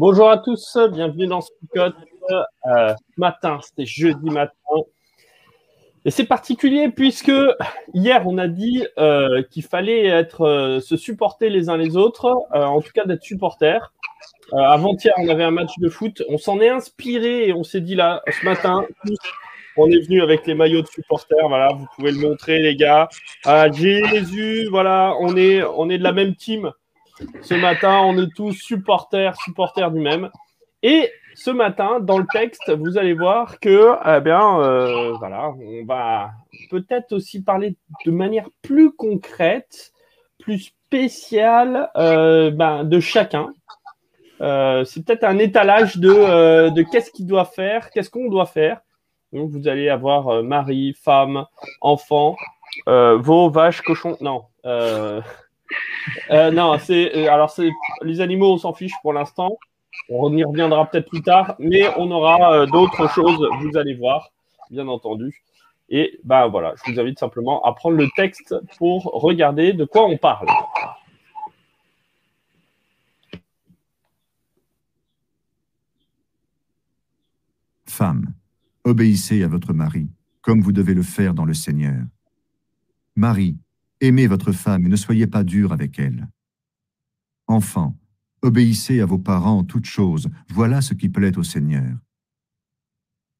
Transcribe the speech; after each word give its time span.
Bonjour 0.00 0.30
à 0.30 0.38
tous, 0.38 0.78
bienvenue 0.94 1.26
dans 1.26 1.42
ce 1.42 1.50
code. 1.74 1.92
Euh, 2.30 2.94
matin, 3.18 3.58
c'était 3.62 3.84
jeudi 3.84 4.30
matin. 4.30 4.54
Et 6.06 6.10
c'est 6.10 6.24
particulier 6.24 6.88
puisque 6.88 7.30
hier, 7.92 8.26
on 8.26 8.38
a 8.38 8.48
dit 8.48 8.86
euh, 8.96 9.42
qu'il 9.50 9.62
fallait 9.62 10.26
euh, 10.40 10.80
se 10.80 10.96
supporter 10.96 11.50
les 11.50 11.68
uns 11.68 11.76
les 11.76 11.98
autres, 11.98 12.34
en 12.50 12.80
tout 12.80 12.92
cas 12.94 13.04
d'être 13.04 13.22
supporters. 13.22 13.92
Avant-hier, 14.52 15.12
on 15.18 15.28
avait 15.28 15.44
un 15.44 15.50
match 15.50 15.72
de 15.78 15.90
foot. 15.90 16.22
On 16.30 16.38
s'en 16.38 16.62
est 16.62 16.70
inspiré 16.70 17.48
et 17.48 17.52
on 17.52 17.62
s'est 17.62 17.82
dit 17.82 17.94
là, 17.94 18.22
ce 18.26 18.42
matin, 18.46 18.86
on 19.76 19.90
est 19.90 20.00
venu 20.00 20.22
avec 20.22 20.46
les 20.46 20.54
maillots 20.54 20.80
de 20.80 20.88
supporters. 20.88 21.46
Voilà, 21.46 21.74
vous 21.74 21.84
pouvez 21.94 22.12
le 22.12 22.26
montrer, 22.26 22.58
les 22.60 22.74
gars. 22.74 23.10
Ah, 23.44 23.70
Jésus, 23.70 24.66
voilà, 24.70 25.14
on 25.20 25.36
est 25.36 25.60
de 25.60 26.02
la 26.02 26.12
même 26.12 26.34
team. 26.36 26.72
Ce 27.42 27.54
matin, 27.54 28.00
on 28.04 28.16
est 28.18 28.32
tous 28.34 28.52
supporters, 28.52 29.36
supporters 29.36 29.90
du 29.90 30.00
même. 30.00 30.30
Et 30.82 31.10
ce 31.34 31.50
matin, 31.50 32.00
dans 32.00 32.18
le 32.18 32.26
texte, 32.32 32.70
vous 32.70 32.98
allez 32.98 33.14
voir 33.14 33.60
que, 33.60 33.94
eh 34.06 34.20
bien, 34.20 34.60
euh, 34.60 35.12
voilà, 35.18 35.50
on 35.50 35.84
va 35.84 36.30
peut-être 36.70 37.12
aussi 37.12 37.42
parler 37.42 37.76
de 38.04 38.10
manière 38.10 38.48
plus 38.62 38.92
concrète, 38.92 39.92
plus 40.38 40.58
spéciale 40.58 41.90
euh, 41.96 42.50
ben, 42.50 42.84
de 42.84 43.00
chacun. 43.00 43.52
Euh, 44.40 44.84
c'est 44.84 45.04
peut-être 45.04 45.24
un 45.24 45.38
étalage 45.38 45.98
de, 45.98 46.70
de 46.70 46.82
qu'est-ce 46.82 47.10
qu'il 47.10 47.26
doit 47.26 47.44
faire, 47.44 47.90
qu'est-ce 47.90 48.10
qu'on 48.10 48.28
doit 48.28 48.46
faire. 48.46 48.80
Donc, 49.32 49.50
vous 49.50 49.68
allez 49.68 49.88
avoir 49.88 50.42
mari, 50.42 50.94
femme, 51.00 51.44
enfant, 51.80 52.36
vos 52.86 53.50
vaches, 53.50 53.82
cochons. 53.82 54.16
Non. 54.20 54.44
Euh, 56.30 56.50
non, 56.50 56.78
c'est 56.78 57.16
euh, 57.16 57.32
alors 57.32 57.50
c'est 57.50 57.70
les 58.02 58.20
animaux, 58.20 58.52
on 58.52 58.58
s'en 58.58 58.72
fiche 58.72 58.94
pour 59.02 59.12
l'instant. 59.12 59.58
On 60.08 60.36
y 60.36 60.44
reviendra 60.44 60.86
peut-être 60.86 61.08
plus 61.08 61.22
tard, 61.22 61.54
mais 61.58 61.88
on 61.96 62.10
aura 62.10 62.54
euh, 62.54 62.66
d'autres 62.66 63.08
choses. 63.10 63.46
Vous 63.60 63.76
allez 63.76 63.94
voir, 63.94 64.30
bien 64.70 64.88
entendu. 64.88 65.42
Et 65.88 66.18
ben 66.24 66.46
voilà, 66.48 66.74
je 66.76 66.92
vous 66.92 67.00
invite 67.00 67.18
simplement 67.18 67.62
à 67.64 67.72
prendre 67.72 67.96
le 67.96 68.08
texte 68.14 68.54
pour 68.78 69.04
regarder 69.04 69.72
de 69.72 69.84
quoi 69.84 70.06
on 70.06 70.16
parle. 70.16 70.46
Femme, 77.86 78.32
obéissez 78.84 79.42
à 79.42 79.48
votre 79.48 79.72
mari, 79.72 80.08
comme 80.42 80.60
vous 80.60 80.72
devez 80.72 80.94
le 80.94 81.02
faire 81.02 81.34
dans 81.34 81.44
le 81.44 81.54
Seigneur. 81.54 82.02
Marie, 83.16 83.58
Aimez 84.02 84.26
votre 84.26 84.52
femme 84.52 84.86
et 84.86 84.88
ne 84.88 84.96
soyez 84.96 85.26
pas 85.26 85.44
dur 85.44 85.72
avec 85.72 85.98
elle. 85.98 86.26
Enfants, 87.46 87.98
obéissez 88.40 89.00
à 89.00 89.06
vos 89.06 89.18
parents 89.18 89.58
en 89.58 89.64
toutes 89.64 89.86
choses, 89.86 90.30
voilà 90.48 90.80
ce 90.80 90.94
qui 90.94 91.10
plaît 91.10 91.36
au 91.36 91.42
Seigneur. 91.42 91.98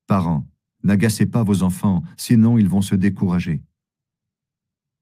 Parents, 0.07 0.47
n'agacez 0.83 1.25
pas 1.25 1.43
vos 1.45 1.63
enfants, 1.63 2.03
sinon 2.19 2.59
ils 2.59 2.69
vont 2.69 2.83
se 2.83 2.95
décourager. 2.95 3.63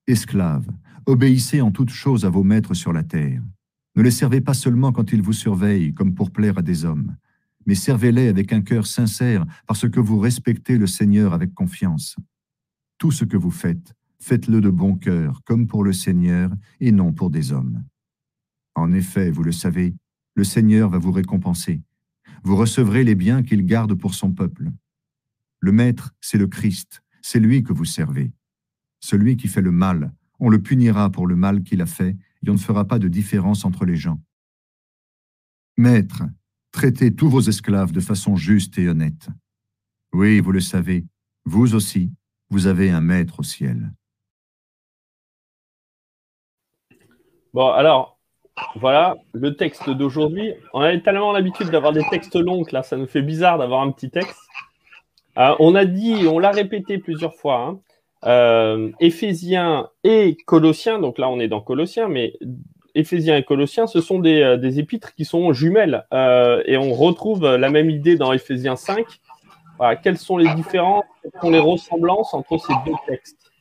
Esclaves, 0.06 0.70
obéissez 1.06 1.60
en 1.60 1.72
toutes 1.72 1.90
choses 1.90 2.25
à 2.25 2.30
vos 2.30 2.44
maîtres 2.44 2.75
sur 2.75 2.92
la 2.92 3.02
terre. 3.02 3.42
Ne 3.96 4.02
les 4.02 4.12
servez 4.12 4.40
pas 4.40 4.54
seulement 4.54 4.92
quand 4.92 5.12
ils 5.12 5.22
vous 5.22 5.32
surveillent, 5.32 5.92
comme 5.92 6.14
pour 6.14 6.30
plaire 6.30 6.58
à 6.58 6.62
des 6.62 6.84
hommes, 6.84 7.16
mais 7.66 7.75
servez-les 7.75 8.28
avec 8.28 8.52
un 8.52 8.62
cœur 8.62 8.86
sincère, 8.86 9.44
parce 9.66 9.88
que 9.88 9.98
vous 9.98 10.20
respectez 10.20 10.78
le 10.78 10.86
Seigneur 10.86 11.32
avec 11.32 11.52
confiance. 11.52 12.16
Tout 12.96 13.10
ce 13.10 13.25
que 13.25 13.36
vous 13.36 13.50
faites, 13.50 13.94
Faites-le 14.20 14.60
de 14.60 14.70
bon 14.70 14.96
cœur, 14.96 15.42
comme 15.44 15.66
pour 15.66 15.84
le 15.84 15.92
Seigneur, 15.92 16.50
et 16.80 16.92
non 16.92 17.12
pour 17.12 17.30
des 17.30 17.52
hommes. 17.52 17.84
En 18.74 18.92
effet, 18.92 19.30
vous 19.30 19.42
le 19.42 19.52
savez, 19.52 19.94
le 20.34 20.44
Seigneur 20.44 20.88
va 20.88 20.98
vous 20.98 21.12
récompenser. 21.12 21.82
Vous 22.42 22.56
recevrez 22.56 23.04
les 23.04 23.14
biens 23.14 23.42
qu'il 23.42 23.64
garde 23.64 23.94
pour 23.94 24.14
son 24.14 24.32
peuple. 24.32 24.70
Le 25.60 25.72
Maître, 25.72 26.14
c'est 26.20 26.38
le 26.38 26.46
Christ, 26.46 27.02
c'est 27.22 27.40
lui 27.40 27.62
que 27.62 27.72
vous 27.72 27.84
servez. 27.84 28.32
Celui 29.00 29.36
qui 29.36 29.48
fait 29.48 29.62
le 29.62 29.72
mal, 29.72 30.12
on 30.40 30.48
le 30.48 30.62
punira 30.62 31.10
pour 31.10 31.26
le 31.26 31.36
mal 31.36 31.62
qu'il 31.62 31.82
a 31.82 31.86
fait, 31.86 32.16
et 32.42 32.50
on 32.50 32.54
ne 32.54 32.58
fera 32.58 32.86
pas 32.86 32.98
de 32.98 33.08
différence 33.08 33.64
entre 33.64 33.84
les 33.84 33.96
gens. 33.96 34.20
Maître, 35.76 36.24
traitez 36.72 37.14
tous 37.14 37.28
vos 37.28 37.40
esclaves 37.40 37.92
de 37.92 38.00
façon 38.00 38.36
juste 38.36 38.78
et 38.78 38.88
honnête. 38.88 39.28
Oui, 40.12 40.40
vous 40.40 40.52
le 40.52 40.60
savez, 40.60 41.06
vous 41.44 41.74
aussi, 41.74 42.12
vous 42.50 42.66
avez 42.66 42.90
un 42.90 43.00
maître 43.00 43.40
au 43.40 43.42
ciel. 43.42 43.92
Bon, 47.54 47.69
alors, 47.69 48.19
voilà, 48.76 49.16
le 49.32 49.56
texte 49.56 49.88
d'aujourd'hui. 49.91 50.54
On 50.72 50.81
a 50.81 50.97
tellement 50.98 51.32
l'habitude 51.32 51.70
d'avoir 51.70 51.92
des 51.92 52.04
textes 52.10 52.36
longs 52.36 52.64
que 52.64 52.75
là, 52.75 52.82
ça 52.82 52.97
nous 52.97 53.06
fait 53.06 53.22
bizarre 53.22 53.59
d'avoir 53.59 53.82
un 53.82 53.91
petit 53.91 54.10
texte. 54.10 54.38
Euh, 55.38 55.54
on 55.60 55.75
a 55.75 55.84
dit, 55.84 56.26
on 56.26 56.38
l'a 56.38 56.50
répété 56.50 56.98
plusieurs 56.98 57.34
fois, 57.34 57.60
hein, 57.60 57.81
euh, 58.25 58.91
Éphésiens 58.98 59.88
et 60.03 60.37
Colossiens, 60.47 60.98
donc 60.98 61.19
là 61.19 61.28
on 61.28 61.38
est 61.38 61.47
dans 61.47 61.60
Colossiens, 61.60 62.08
mais 62.08 62.32
Éphésiens 62.97 63.37
et 63.37 63.44
Colossiens, 63.44 63.87
ce 63.87 64.00
sont 64.00 64.19
des, 64.19 64.42
euh, 64.42 64.60
épîtres 64.60 65.14
qui 65.14 65.25
sont 65.25 65.53
jumelles. 65.53 66.04
et 66.12 66.76
on 66.76 66.92
retrouve 66.92 67.47
la 67.56 67.70
même 67.70 67.91
idée 67.91 68.16
dans 68.16 68.32
Éphésiens 68.32 68.75
5. 68.76 69.06
quelles 70.03 70.19
sont 70.19 70.38
les 70.38 70.53
différences, 70.54 71.04
quelles 71.22 71.41
sont 71.41 71.50
les 71.50 71.60
ressemblances 71.60 72.34
entre 72.34 72.58
ces 72.58 72.75
deux 72.84 72.97
textes? 73.06 73.53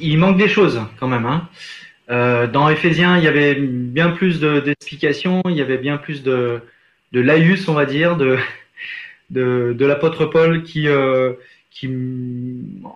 Il, 0.00 0.18
manque 0.18 0.38
des 0.38 0.48
choses 0.48 0.80
quand 0.98 1.06
même. 1.06 1.26
Hein. 1.26 1.48
Euh, 2.10 2.48
dans 2.48 2.68
Ephésiens, 2.68 3.18
il 3.18 3.24
y 3.24 3.28
avait 3.28 3.54
bien 3.54 4.10
plus 4.10 4.40
d'explications, 4.40 5.42
il 5.48 5.56
y 5.56 5.60
avait 5.60 5.78
bien 5.78 5.96
plus 5.96 6.22
de, 6.22 6.60
de 7.12 7.20
laïus, 7.20 7.68
on 7.68 7.74
va 7.74 7.86
dire, 7.86 8.16
de, 9.30 9.72
de, 9.72 9.86
l'apôtre 9.86 10.26
Paul 10.26 10.64
qui, 10.64 10.88
euh, 10.88 11.34
qui 11.70 11.88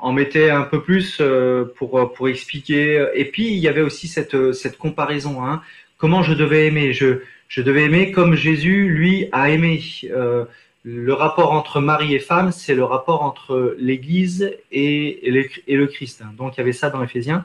en 0.01 0.13
mettait 0.13 0.51
un 0.51 0.63
peu 0.63 0.83
plus 0.83 1.19
euh, 1.21 1.65
pour, 1.77 2.29
expliquer. 2.29 3.07
Et 3.15 3.25
puis, 3.27 3.47
il 3.49 3.59
y 3.59 3.69
avait 3.69 3.83
aussi 3.83 4.09
cette, 4.09 4.37
comparaison. 4.79 5.45
Hein. 5.45 5.63
Comment 5.97 6.23
je 6.23 6.35
devais 6.35 6.67
aimer? 6.67 6.93
Je, 6.93 7.21
devais 7.57 7.85
aimer 7.85 8.11
comme 8.11 8.35
Jésus, 8.35 8.89
lui, 8.89 9.29
a 9.31 9.51
aimé. 9.51 9.81
Le 10.87 11.15
rapport 11.15 11.53
entre 11.53 11.81
mari 11.81 12.15
et 12.15 12.19
femme, 12.19 12.53
c'est 12.53 12.75
le 12.75 12.85
rapport 12.85 13.23
entre 13.23 13.75
l'Église 13.79 14.55
et, 14.73 15.21
le 15.69 15.87
Christ. 15.87 16.25
Donc, 16.37 16.57
il 16.57 16.59
y 16.59 16.61
avait 16.63 16.73
ça 16.73 16.91
dans 16.91 17.03
Ephésiens. 17.03 17.45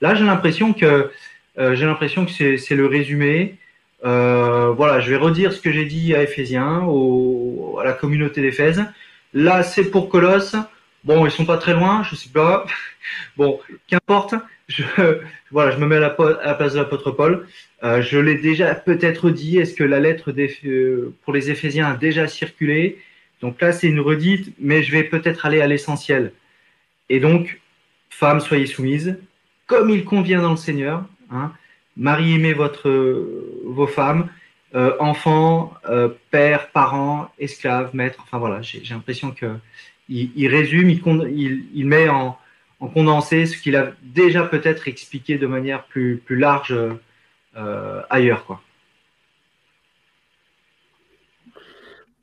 Là, 0.00 0.14
j'ai 0.14 0.24
l'impression 0.24 0.72
que 0.72 1.10
euh, 1.58 1.74
j'ai 1.74 1.84
l'impression 1.84 2.24
que 2.24 2.56
c'est 2.56 2.74
le 2.74 2.86
résumé. 2.86 3.56
Euh, 4.04 4.70
voilà, 4.70 5.00
je 5.00 5.10
vais 5.10 5.16
redire 5.16 5.52
ce 5.52 5.60
que 5.60 5.70
j'ai 5.70 5.84
dit 5.84 6.14
à 6.14 6.22
Éphésiens, 6.22 6.86
à 7.78 7.84
la 7.84 7.92
communauté 7.92 8.40
d'Éphèse. 8.40 8.82
Là, 9.34 9.62
c'est 9.62 9.90
pour 9.90 10.08
Colosse. 10.08 10.56
Bon, 11.04 11.26
ils 11.26 11.32
sont 11.32 11.46
pas 11.46 11.58
très 11.58 11.74
loin, 11.74 12.02
je 12.02 12.14
sais 12.14 12.30
pas. 12.30 12.66
bon, 13.36 13.60
qu'importe. 13.88 14.34
Je, 14.68 14.84
voilà, 15.50 15.72
je 15.72 15.78
me 15.78 15.86
mets 15.86 15.96
à 15.96 16.00
la, 16.00 16.10
place 16.54 16.74
de 16.74 16.78
l'apôtre 16.78 17.10
Paul. 17.10 17.46
Euh, 17.82 18.02
je 18.02 18.18
l'ai 18.18 18.36
déjà 18.36 18.74
peut-être 18.74 19.30
dit. 19.30 19.58
Est-ce 19.58 19.74
que 19.74 19.84
la 19.84 20.00
lettre 20.00 20.32
pour 21.24 21.32
les 21.34 21.50
Éphésiens 21.50 21.88
a 21.88 21.96
déjà 21.96 22.26
circulé? 22.28 22.98
Donc 23.42 23.60
là, 23.60 23.72
c'est 23.72 23.88
une 23.88 24.00
redite, 24.00 24.54
mais 24.58 24.82
je 24.82 24.92
vais 24.92 25.04
peut-être 25.04 25.46
aller 25.46 25.60
à 25.60 25.66
l'essentiel. 25.66 26.32
Et 27.08 27.20
donc, 27.20 27.60
femmes, 28.10 28.40
soyez 28.40 28.66
soumises 28.66 29.16
comme 29.70 29.88
il 29.88 30.04
convient 30.04 30.42
dans 30.42 30.50
le 30.50 30.56
Seigneur. 30.56 31.04
Hein. 31.30 31.52
Marie, 31.96 32.34
aimez 32.34 32.54
votre, 32.54 32.88
euh, 32.88 33.62
vos 33.64 33.86
femmes, 33.86 34.28
euh, 34.74 34.96
enfants, 34.98 35.74
euh, 35.88 36.08
pères, 36.32 36.70
parents, 36.70 37.30
esclaves, 37.38 37.90
maîtres. 37.94 38.18
Enfin 38.24 38.38
voilà, 38.38 38.62
j'ai 38.62 38.82
l'impression 38.90 39.30
qu'il 39.30 39.60
il 40.08 40.48
résume, 40.48 40.90
il, 40.90 41.86
met 41.86 42.08
en, 42.08 42.36
en, 42.80 42.88
condensé 42.88 43.46
ce 43.46 43.56
qu'il 43.56 43.76
a 43.76 43.92
déjà 44.02 44.42
peut-être 44.42 44.88
expliqué 44.88 45.38
de 45.38 45.46
manière 45.46 45.84
plus, 45.84 46.20
large 46.30 46.74
ailleurs. 48.10 48.44
Quoi. 48.46 48.60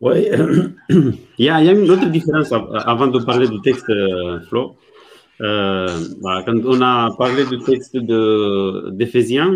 Oui, 0.02 0.28
il 0.90 1.46
y, 1.46 1.50
a, 1.50 1.62
une 1.62 1.90
autre 1.90 2.08
différence 2.08 2.52
avant 2.52 3.08
de 3.08 3.20
parler 3.20 3.48
du 3.48 3.62
texte, 3.62 3.90
Flo. 4.50 4.76
Bah, 5.40 6.44
quand 6.46 6.66
on 6.66 6.82
a 6.82 7.10
parlé 7.18 7.46
du 7.46 7.60
texte 7.60 7.98
d'Éphésiens, 7.98 9.54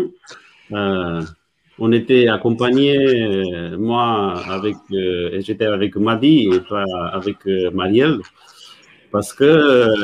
on 0.70 1.92
était 1.92 2.28
accompagné, 2.28 3.76
moi, 3.78 4.34
avec, 4.48 4.76
j'étais 4.90 5.66
avec 5.66 5.96
Madi 5.96 6.48
et 6.52 6.60
toi 6.60 6.84
avec 7.12 7.38
Marielle 7.72 8.18
parce 9.12 9.32
que 9.34 9.94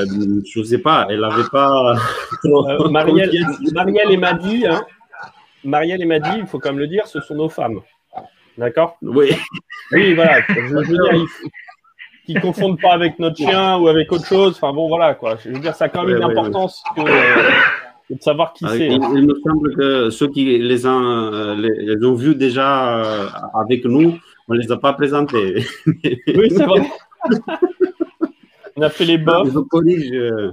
je 0.44 0.60
ne 0.60 0.64
sais 0.64 0.78
pas, 0.78 1.06
elle 1.10 1.20
n'avait 1.20 1.48
pas. 1.50 1.94
Euh, 2.44 2.88
Marielle, 2.90 3.30
Marielle, 3.72 4.12
et 4.12 4.16
Madi, 4.16 4.64
hein, 4.64 4.82
Marielle 5.64 6.02
et 6.02 6.06
Madi, 6.06 6.30
il 6.38 6.46
faut 6.46 6.58
quand 6.58 6.68
même 6.68 6.78
le 6.78 6.86
dire, 6.86 7.06
ce 7.06 7.20
sont 7.20 7.34
nos 7.34 7.48
femmes. 7.48 7.80
D'accord? 8.56 8.96
Oui. 9.02 9.30
Oui, 9.90 10.14
voilà. 10.14 10.40
Je, 10.48 10.60
veux 10.60 10.84
dire, 10.84 11.10
qu'ils 11.10 11.26
ne 12.34 12.40
confondent 12.40 12.80
pas 12.80 12.92
avec 12.92 13.18
notre 13.18 13.36
chien 13.36 13.78
ou 13.78 13.88
avec 13.88 14.10
autre 14.12 14.26
chose. 14.26 14.58
Enfin 14.60 14.72
bon, 14.72 14.88
voilà 14.88 15.14
quoi. 15.14 15.36
Je 15.36 15.50
veux 15.50 15.58
dire, 15.58 15.74
ça 15.74 15.86
a 15.86 15.88
quand 15.88 16.04
même 16.04 16.16
une 16.16 16.22
importance 16.22 16.82
que, 16.96 17.02
de 18.14 18.20
savoir 18.20 18.52
qui 18.52 18.64
c'est. 18.68 18.86
Il, 18.86 19.02
il, 19.14 19.26
me 19.26 19.34
semble 19.46 19.76
que 19.76 20.10
ceux 20.10 20.28
qui 20.28 20.58
les, 20.58 20.86
ont, 20.86 21.32
euh, 21.32 21.54
les, 21.54 22.04
ont 22.04 22.14
vus 22.14 22.34
déjà 22.34 22.98
euh, 22.98 23.28
avec 23.54 23.84
nous, 23.84 24.18
on 24.48 24.54
ne 24.54 24.58
les 24.58 24.72
a 24.72 24.76
pas 24.76 24.92
présentés. 24.92 25.64
oui, 25.86 26.48
c'est 26.50 26.64
vrai. 26.64 26.82
On 28.76 28.82
a 28.82 28.90
fait 28.90 29.04
les. 29.04 29.18
Euh. 29.18 30.52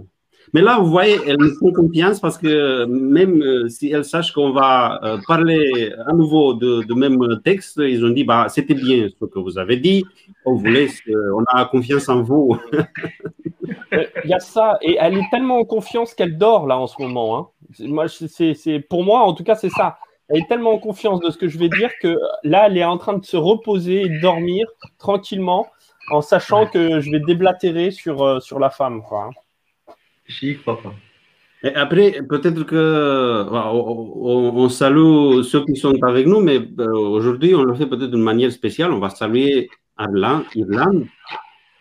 Mais 0.56 0.62
là, 0.62 0.80
vous 0.80 0.90
voyez, 0.90 1.20
elles 1.28 1.38
me 1.38 1.50
font 1.50 1.74
confiance 1.74 2.22
parce 2.22 2.38
que 2.38 2.86
même 2.86 3.42
euh, 3.42 3.68
si 3.68 3.92
elles 3.92 4.06
sachent 4.06 4.32
qu'on 4.32 4.54
va 4.54 5.02
euh, 5.04 5.18
parler 5.28 5.92
à 6.08 6.14
nouveau 6.14 6.54
de, 6.54 6.94
même 6.94 7.20
texte, 7.44 7.82
ils 7.84 8.06
ont 8.06 8.10
dit 8.12 8.24
bah, 8.24 8.48
c'était 8.48 8.74
bien 8.74 9.10
ce 9.10 9.26
que 9.26 9.38
vous 9.38 9.58
avez 9.58 9.76
dit, 9.76 10.06
on 10.46 10.54
vous 10.54 10.68
laisse, 10.68 11.02
on 11.10 11.44
a 11.50 11.66
confiance 11.66 12.08
en 12.08 12.22
vous. 12.22 12.58
Il 13.92 14.30
y 14.30 14.34
a 14.34 14.40
ça, 14.40 14.78
et 14.82 14.96
elle 14.98 15.18
est 15.18 15.30
tellement 15.30 15.60
en 15.60 15.66
confiance 15.66 16.14
qu'elle 16.14 16.38
dort 16.38 16.68
là 16.68 16.80
en 16.80 16.88
ce 16.88 17.02
moment. 17.02 17.38
Hein. 17.38 17.48
Moi, 17.80 18.06
c'est, 18.08 18.80
pour 18.80 19.04
moi, 19.04 19.24
en 19.24 19.34
tout 19.34 19.44
cas, 19.44 19.56
c'est 19.56 19.72
ça. 19.72 19.98
Elle 20.30 20.38
est 20.38 20.48
tellement 20.48 20.72
en 20.72 20.80
confiance 20.80 21.20
de 21.20 21.32
ce 21.32 21.38
que 21.38 21.50
je 21.50 21.60
vais 21.60 21.68
dire 21.68 21.92
que 22.02 22.18
là, 22.44 22.68
elle 22.68 22.78
est 22.78 22.86
en 22.86 22.98
train 22.98 23.18
de 23.18 23.26
se 23.26 23.36
reposer 23.36 24.04
et 24.04 24.08
de 24.08 24.22
dormir 24.22 24.68
tranquillement 25.00 25.68
en 26.12 26.22
sachant 26.22 26.66
que 26.66 27.02
je 27.02 27.12
vais 27.12 27.20
déblatérer 27.20 27.92
sur, 27.92 28.24
euh, 28.24 28.40
sur 28.40 28.58
la 28.58 28.70
femme. 28.70 29.02
Quoi. 29.04 29.32
J'y 30.28 30.58
crois 30.58 30.82
pas. 30.82 30.94
Et 31.64 31.74
après, 31.74 32.22
peut-être 32.30 32.64
que 32.64 33.46
on, 33.52 34.70
salue 34.70 35.42
ceux 35.44 35.66
qui 35.66 35.76
sont 35.76 35.96
avec 36.04 36.28
nous, 36.28 36.42
mais 36.42 36.60
euh, 36.80 36.94
aujourd'hui, 36.94 37.56
on 37.56 37.64
le 37.64 37.74
fait 37.74 37.88
peut-être 37.88 38.12
d'une 38.12 38.22
manière 38.22 38.52
spéciale. 38.52 38.92
On 38.92 39.00
va 39.00 39.10
saluer 39.10 39.70
Irlande, 40.00 40.44
Irlande 40.54 41.08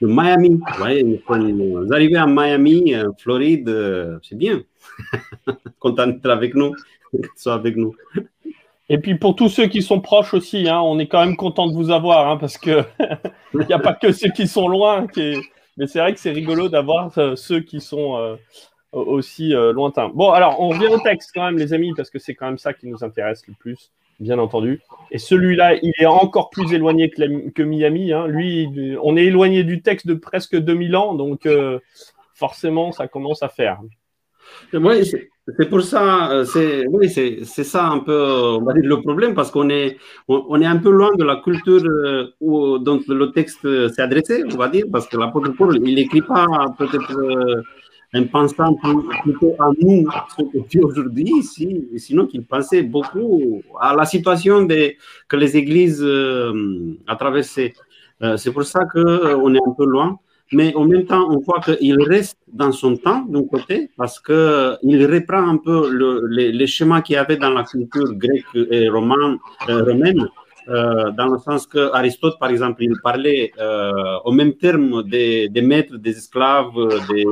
de 0.01 0.07
Miami. 0.07 0.61
vous 0.79 1.93
arrivez 1.93 2.17
à 2.17 2.27
Miami, 2.27 2.95
Floride, 3.19 3.69
euh, 3.69 4.19
c'est 4.23 4.39
bien. 4.39 4.63
Content 5.79 6.07
d'être 6.07 6.31
avec 6.31 6.55
nous, 6.55 6.75
soit 7.37 7.55
avec 7.55 7.77
nous. 7.77 7.95
Et 8.89 8.99
puis 8.99 9.17
pour 9.17 9.35
tous 9.35 9.49
ceux 9.49 9.67
qui 9.67 9.83
sont 9.83 10.01
proches 10.01 10.35
aussi, 10.35 10.69
hein, 10.69 10.81
on 10.81 10.99
est 10.99 11.07
quand 11.07 11.25
même 11.25 11.37
content 11.37 11.67
de 11.67 11.75
vous 11.75 11.91
avoir, 11.91 12.29
hein, 12.29 12.37
parce 12.37 12.59
que 12.59 12.85
il 13.55 13.67
n'y 13.67 13.73
a 13.73 13.79
pas 13.79 13.95
que 13.95 14.13
ceux 14.13 14.31
qui 14.31 14.47
sont 14.47 14.69
loin. 14.69 15.07
Qui 15.07 15.37
Mais 15.77 15.87
c'est 15.87 15.99
vrai 15.99 16.15
que 16.15 16.21
c'est 16.21 16.31
rigolo 16.31 16.69
d'avoir 16.69 17.17
euh, 17.19 17.37
ceux 17.37 17.61
qui 17.61 17.81
sont 17.81 18.17
euh, 18.17 18.37
aussi 18.93 19.55
euh, 19.55 19.73
lointains. 19.73 20.11
Bon, 20.15 20.31
alors 20.31 20.61
on 20.61 20.69
revient 20.69 20.87
au 20.87 21.01
texte 21.01 21.31
quand 21.35 21.45
même, 21.45 21.59
les 21.59 21.73
amis, 21.73 21.93
parce 21.97 22.11
que 22.11 22.19
c'est 22.19 22.35
quand 22.35 22.47
même 22.47 22.59
ça 22.59 22.73
qui 22.73 22.87
nous 22.87 23.03
intéresse 23.03 23.47
le 23.49 23.55
plus, 23.59 23.93
bien 24.21 24.39
entendu. 24.39 24.81
Et 25.11 25.19
celui-là, 25.19 25.75
il 25.83 25.93
est 25.99 26.07
encore 26.07 26.51
plus 26.51 26.73
éloigné 26.73 27.11
que, 27.11 27.63
Miami. 27.63 28.13
Hein. 28.13 28.27
Lui, 28.29 28.97
on 29.03 29.17
est 29.17 29.25
éloigné 29.25 29.65
du 29.65 29.83
texte 29.83 30.07
de 30.07 30.15
presque 30.15 30.57
2000 30.57 30.97
ans, 30.97 31.15
donc 31.15 31.49
forcément, 32.35 32.93
ça 32.93 33.09
commence 33.09 33.43
à 33.43 33.49
faire. 33.49 33.81
Oui, 34.73 35.11
c'est 35.59 35.69
pour 35.69 35.83
ça, 35.83 36.31
euh, 36.33 36.45
c'est 36.45 36.87
oui, 36.87 37.11
c'est 37.11 37.45
ça 37.45 37.89
un 37.89 37.99
peu, 37.99 38.19
on 38.59 38.63
va 38.63 38.73
dire 38.73 38.85
le 38.87 39.03
problème 39.03 39.35
parce 39.35 39.51
qu'on 39.51 39.69
est 39.69 39.99
on, 40.27 40.59
est 40.61 40.65
un 40.67 40.79
peu 40.79 40.91
loin 40.91 41.11
de 41.17 41.25
la 41.25 41.37
culture 41.37 41.83
euh, 41.85 42.29
où 42.41 42.79
dont 42.79 43.01
le 43.07 43.31
texte 43.31 43.61
s'est 43.91 44.01
adressé, 44.03 44.43
on 44.51 44.57
va 44.57 44.69
dire, 44.69 44.87
parce 44.91 45.07
que 45.07 45.19
l'apôtre 45.19 45.51
Paul, 45.51 45.79
il 45.85 45.95
n'écrit 45.97 46.23
pas 46.23 46.47
peut-être 46.79 47.13
euh, 47.19 47.63
en 48.15 48.25
pensant 48.25 48.75
plutôt 49.23 49.55
à 49.59 49.71
nous, 49.83 50.09
ce 50.35 50.45
que 50.45 50.65
fait 50.71 50.81
aujourd'hui 50.81 51.31
ici, 51.39 51.89
sinon 51.99 52.27
qu'il 52.27 52.47
pensait 52.47 52.83
beaucoup 52.83 53.63
à 53.81 53.95
la 53.95 54.07
situation 54.07 54.63
des, 54.63 54.97
que 55.29 55.37
les 55.37 55.59
églises 55.59 56.03
euh, 56.03 56.97
traversée. 57.19 57.75
c'est 58.39 58.53
pour 58.53 58.65
ça 58.65 58.81
qu'on 58.87 59.55
est 59.55 59.67
un 59.67 59.73
peu 59.77 59.85
loin 59.85 60.19
mais 60.53 60.75
en 60.75 60.85
même 60.85 61.07
temps, 61.07 61.27
on 61.31 61.39
voit 61.39 61.61
qu'il 61.61 62.01
reste 62.03 62.39
dans 62.53 62.73
son 62.73 62.97
temps 62.97 63.25
d'un 63.29 63.45
côté, 63.45 63.91
parce 63.97 64.21
qu'il 64.21 65.07
reprend 65.07 65.49
un 65.49 65.57
peu 65.57 65.91
le, 65.91 66.27
les, 66.27 66.67
schémas 66.67 67.01
qu'il 67.01 67.15
y 67.15 67.17
avait 67.17 67.37
dans 67.37 67.51
la 67.51 67.65
culture 67.65 68.13
grecque 68.15 68.55
et 68.71 68.89
romaine, 68.89 69.39
euh, 69.69 69.85
romaine 69.85 70.29
euh, 70.69 71.11
dans 71.13 71.29
le 71.29 71.39
sens 71.39 71.67
que 71.67 71.93
Aristote, 71.93 72.39
par 72.39 72.51
exemple, 72.51 72.83
il 72.83 72.95
parlait 73.03 73.53
euh, 73.59 73.93
au 74.25 74.33
même 74.33 74.55
terme 74.55 75.03
des, 75.03 75.49
des, 75.49 75.63
maîtres, 75.63 75.97
des 75.97 76.17
esclaves, 76.17 76.73
des 77.09 77.25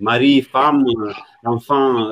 maris, 0.00 0.42
femmes, 0.42 0.84
enfants, 1.44 2.08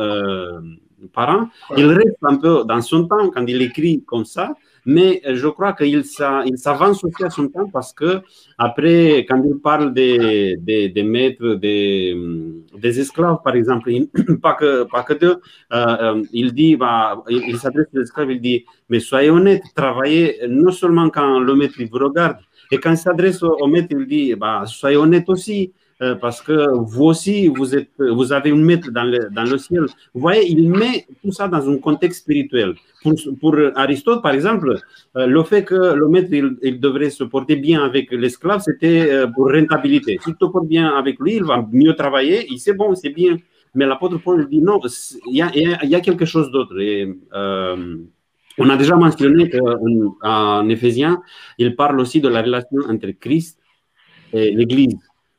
parents. 1.12 1.48
Il 1.76 1.86
reste 1.86 2.18
un 2.22 2.36
peu 2.36 2.64
dans 2.64 2.80
son 2.80 3.06
temps 3.06 3.30
quand 3.30 3.44
il 3.46 3.60
écrit 3.60 4.02
comme 4.06 4.24
ça 4.24 4.54
mais 4.84 5.22
euh, 5.26 5.36
je 5.36 5.48
crois 5.48 5.72
qu'il 5.72 6.04
s'avance 6.04 7.04
aussi 7.04 7.24
à 7.24 7.30
son 7.30 7.48
temps 7.48 7.68
parce 7.68 7.92
que 7.92 8.20
après, 8.58 9.26
quand 9.28 9.42
il 9.44 9.58
parle 9.60 9.94
des, 9.94 10.56
des, 10.58 11.02
maîtres, 11.02 11.54
des, 11.54 12.16
des, 12.76 13.00
esclaves, 13.00 13.38
par 13.44 13.54
exemple, 13.54 13.92
pas 14.42 14.54
que, 14.54 14.84
pas 14.84 15.02
que 15.02 15.14
deux, 15.14 15.36
euh, 15.72 15.96
euh, 16.00 16.22
il 16.32 16.52
dit, 16.52 16.76
bah, 16.76 17.22
il, 17.28 17.56
s'adresse 17.58 17.86
aux 17.94 18.00
esclaves, 18.00 18.30
il 18.32 18.40
dit, 18.40 18.64
mais 18.88 19.00
soyez 19.00 19.30
honnêtes, 19.30 19.62
travaillez 19.74 20.40
non 20.48 20.70
seulement 20.70 21.08
quand 21.10 21.38
le 21.38 21.54
maître 21.54 21.74
vous 21.78 21.98
regarde, 21.98 22.38
et 22.70 22.78
quand 22.78 22.90
il 22.90 22.96
s'adresse 22.96 23.42
au, 23.42 23.66
maître, 23.66 23.88
il 23.90 24.06
dit, 24.06 24.34
bah, 24.34 24.64
soyez 24.66 24.96
honnête 24.96 25.28
aussi, 25.28 25.72
parce 26.20 26.40
que 26.42 26.68
vous 26.78 27.04
aussi, 27.04 27.48
vous, 27.48 27.74
êtes, 27.76 27.90
vous 27.98 28.32
avez 28.32 28.50
une 28.50 28.64
maître 28.64 28.90
dans 28.90 29.04
le, 29.04 29.28
dans 29.30 29.44
le 29.44 29.58
ciel. 29.58 29.86
Vous 30.14 30.20
voyez, 30.20 30.50
il 30.50 30.68
met 30.68 31.06
tout 31.22 31.32
ça 31.32 31.48
dans 31.48 31.68
un 31.68 31.78
contexte 31.78 32.22
spirituel 32.22 32.74
pour, 33.40 33.56
Aristote, 33.74 34.22
par 34.22 34.32
exemple, 34.32 34.78
euh, 35.16 35.26
le 35.26 35.42
fait 35.42 35.64
que 35.64 35.74
le 35.74 36.08
maître 36.08 36.30
il, 36.32 36.80
devrait 36.80 37.10
se 37.10 37.24
porter 37.24 37.56
bien 37.56 37.84
avec 37.84 38.10
l'esclave, 38.12 38.60
c'était 38.62 39.10
euh, 39.10 39.26
pour 39.26 39.50
rentabilité. 39.50 40.18
Si 40.22 40.30
tu 40.30 40.36
te 40.36 40.44
portes 40.44 40.68
bien 40.68 40.88
avec 40.90 41.18
lui, 41.18 41.36
il 41.36 41.44
va 41.44 41.66
mieux 41.72 41.94
travailler, 41.94 42.46
il 42.50 42.58
c'est 42.58 42.74
bon, 42.74 42.94
c'est 42.94 43.10
bien. 43.10 43.36
Mais 43.74 43.86
l'apôtre 43.86 44.18
Paul 44.18 44.48
dit 44.48 44.60
non, 44.60 44.80
il 45.26 45.36
y 45.36 45.42
a, 45.42 45.50
y 45.84 45.94
a, 45.94 46.00
quelque 46.00 46.26
chose 46.26 46.50
d'autre. 46.50 46.74
Euh, 46.78 47.96
on 48.58 48.68
a 48.68 48.76
déjà 48.76 48.96
mentionné 48.96 49.48
qu'en 49.48 50.68
Éphésiens, 50.68 51.22
il 51.58 51.74
parle 51.74 51.98
aussi 52.00 52.20
de 52.20 52.28
la 52.28 52.42
relation 52.42 52.80
entre 52.88 53.10
Christ 53.18 53.58
et 54.32 54.52
l'Église. 54.52 54.94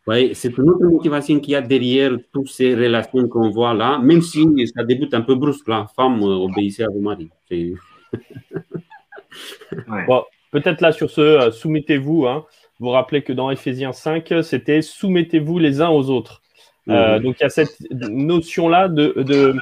Ouais, 0.05 0.31
c'est 0.33 0.57
une 0.57 0.69
autre 0.69 0.83
motivation 0.83 1.39
qu'il 1.39 1.53
y 1.53 1.55
a 1.55 1.62
derrière 1.62 2.12
toutes 2.33 2.50
ces 2.50 2.75
relations 2.75 3.25
qu'on 3.29 3.50
voit 3.51 3.74
là, 3.74 4.00
même 4.00 4.22
si 4.22 4.45
ça 4.75 4.83
débute 4.83 5.13
un 5.13 5.22
peu 5.22 5.36
brusque, 5.36 5.69
la 5.69 5.88
femme 5.95 6.22
euh, 6.22 6.43
obéissait 6.43 6.83
à 6.83 6.89
vos 6.89 7.00
maris. 7.00 7.29
Peut-être 10.51 10.81
là 10.81 10.91
sur 10.91 11.10
ce, 11.10 11.22
euh, 11.22 11.51
soumettez-vous. 11.51 12.27
Hein. 12.27 12.45
Vous 12.79 12.88
vous 12.88 12.91
rappelez 12.91 13.24
que 13.24 13.31
dans 13.31 13.50
Ephésiens 13.50 13.93
5, 13.93 14.33
c'était 14.43 14.81
soumettez-vous 14.81 15.57
les 15.57 15.79
uns 15.81 15.89
aux 15.89 16.10
autres. 16.10 16.41
Euh, 16.89 17.19
donc 17.19 17.38
il 17.39 17.43
y 17.43 17.45
a 17.45 17.50
cette 17.50 17.79
notion-là 17.89 18.89
de, 18.89 19.13
de, 19.15 19.55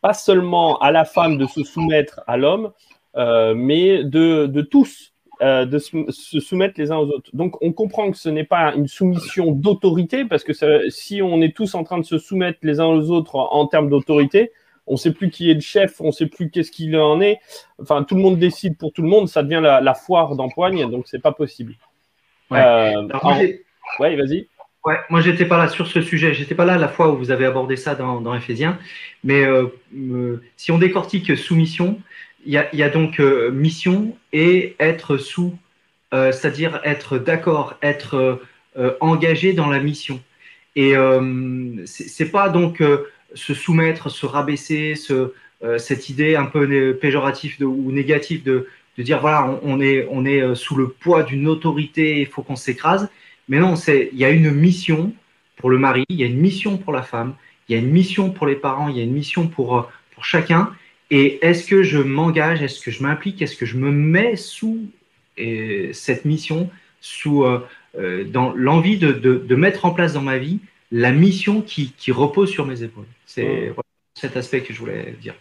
pas 0.00 0.14
seulement 0.14 0.78
à 0.78 0.92
la 0.92 1.04
femme 1.04 1.38
de 1.38 1.46
se 1.46 1.64
soumettre 1.64 2.20
à 2.28 2.36
l'homme, 2.36 2.70
mais 3.16 4.04
de, 4.04 4.46
de 4.46 4.62
tous 4.62 5.12
euh, 5.40 5.66
de 5.66 5.78
se 5.78 6.40
soumettre 6.40 6.74
les 6.78 6.90
uns 6.90 6.96
aux 6.96 7.08
autres. 7.08 7.30
Donc, 7.32 7.62
on 7.62 7.72
comprend 7.72 8.10
que 8.10 8.16
ce 8.16 8.28
n'est 8.28 8.44
pas 8.44 8.74
une 8.74 8.88
soumission 8.88 9.52
d'autorité, 9.52 10.24
parce 10.24 10.42
que 10.42 10.52
si 10.90 11.22
on 11.22 11.40
est 11.40 11.54
tous 11.54 11.76
en 11.76 11.84
train 11.84 11.98
de 11.98 12.04
se 12.04 12.18
soumettre 12.18 12.58
les 12.62 12.80
uns 12.80 12.86
aux 12.86 13.10
autres 13.10 13.36
en, 13.36 13.66
termes 13.68 13.88
d'autorité, 13.88 14.50
on 14.88 14.94
ne 14.94 14.98
sait 14.98 15.12
plus 15.12 15.30
qui 15.30 15.48
est 15.48 15.54
le 15.54 15.60
chef, 15.60 16.00
on 16.00 16.06
ne 16.06 16.10
sait 16.12 16.26
plus 16.26 16.50
qu'est-ce 16.50 16.72
qu'il 16.72 16.96
en 16.96 17.20
est. 17.20 17.38
Enfin, 17.80 18.02
tout 18.02 18.16
le 18.16 18.22
monde 18.22 18.38
décide 18.38 18.76
pour 18.76 18.92
tout 18.92 19.02
le 19.02 19.08
monde, 19.08 19.28
ça 19.28 19.44
devient 19.44 19.60
la, 19.62 19.94
foire 19.94 20.34
d'empoigne, 20.34 20.90
donc 20.90 21.06
c'est 21.06 21.22
pas 21.22 21.32
possible. 21.32 21.74
Ouais, 22.50 22.60
euh, 22.60 23.06
vas-y. 24.00 24.48
Ouais, 24.84 24.98
moi 25.10 25.20
j'étais 25.20 25.44
pas 25.44 25.58
là 25.58 25.68
sur 25.68 25.86
ce 25.86 26.00
sujet, 26.00 26.34
j'étais 26.34 26.54
pas 26.54 26.64
là 26.64 26.74
à 26.74 26.78
la 26.78 26.88
fois 26.88 27.10
où 27.10 27.16
vous 27.16 27.30
avez 27.30 27.44
abordé 27.44 27.76
ça 27.76 27.94
dans, 27.94 28.20
dans 28.20 28.34
Ephésiens, 28.34 28.78
mais 29.22 29.44
euh, 29.44 30.40
si 30.56 30.72
on 30.72 30.78
décortique 30.78 31.36
soumission, 31.36 32.00
il 32.48 32.54
y, 32.54 32.82
a, 32.82 32.88
donc 32.88 33.20
euh, 33.20 33.50
mission 33.50 34.16
et 34.32 34.74
être 34.80 35.18
sous, 35.18 35.58
euh, 36.14 36.32
c'est-à-dire 36.32 36.80
être 36.82 37.18
d'accord, 37.18 37.74
être 37.82 38.40
euh, 38.78 38.94
engagé 39.00 39.52
dans 39.52 39.68
la 39.68 39.80
mission. 39.80 40.18
Et 40.76 40.94
c'est 41.86 42.30
pas 42.30 42.48
donc 42.50 42.80
se 43.34 43.52
soumettre, 43.52 44.10
se 44.10 44.26
rabaisser, 44.26 44.94
ce, 44.94 45.32
cette 45.76 46.08
idée 46.08 46.36
un 46.36 46.44
peu 46.44 46.96
péjorative 47.00 47.56
ou 47.62 47.90
négative 47.90 48.44
de, 48.44 48.68
dire 48.96 49.20
voilà, 49.20 49.58
on, 49.64 49.80
est, 49.80 50.06
on 50.08 50.24
est 50.24 50.54
sous 50.54 50.76
le 50.76 50.86
poids 50.88 51.24
d'une 51.24 51.48
autorité, 51.48 52.20
il 52.20 52.28
faut 52.28 52.42
qu'on 52.42 52.54
s'écrase. 52.54 53.10
Mais 53.48 53.58
non, 53.58 53.74
il 53.74 54.16
y 54.16 54.24
a 54.24 54.30
une 54.30 54.52
mission 54.52 55.12
pour 55.56 55.68
le 55.68 55.78
mari, 55.78 56.04
il 56.10 56.16
y 56.16 56.22
a 56.22 56.26
une 56.26 56.38
mission 56.38 56.78
pour 56.78 56.92
la 56.92 57.02
femme, 57.02 57.34
il 57.68 57.74
y 57.74 57.76
a 57.76 57.80
une 57.80 57.90
mission 57.90 58.30
pour 58.30 58.46
les 58.46 58.54
parents, 58.54 58.88
il 58.88 58.96
y 58.96 59.00
a 59.00 59.02
une 59.02 59.14
mission 59.14 59.48
pour, 59.48 59.90
pour 60.14 60.24
chacun. 60.24 60.70
Et 61.10 61.44
est-ce 61.44 61.66
que 61.66 61.82
je 61.82 61.98
m'engage, 61.98 62.62
est-ce 62.62 62.80
que 62.80 62.90
je 62.90 63.02
m'implique, 63.02 63.40
est-ce 63.40 63.56
que 63.56 63.66
je 63.66 63.76
me 63.76 63.90
mets 63.90 64.36
sous 64.36 64.86
cette 65.92 66.24
mission, 66.24 66.68
sous 67.00 67.46
dans 68.26 68.52
l'envie 68.54 68.98
de, 68.98 69.12
de, 69.12 69.54
mettre 69.54 69.86
en 69.86 69.92
place 69.92 70.12
dans 70.12 70.20
ma 70.20 70.36
vie 70.36 70.58
la 70.90 71.12
mission 71.12 71.62
qui, 71.62 71.92
qui 71.96 72.12
repose 72.12 72.50
sur 72.50 72.66
mes 72.66 72.82
épaules? 72.82 73.06
C'est 73.24 73.70
mmh. 73.70 73.74
cet 74.14 74.36
aspect 74.36 74.60
que 74.60 74.74
je 74.74 74.80
voulais 74.80 75.14
dire. 75.20 75.34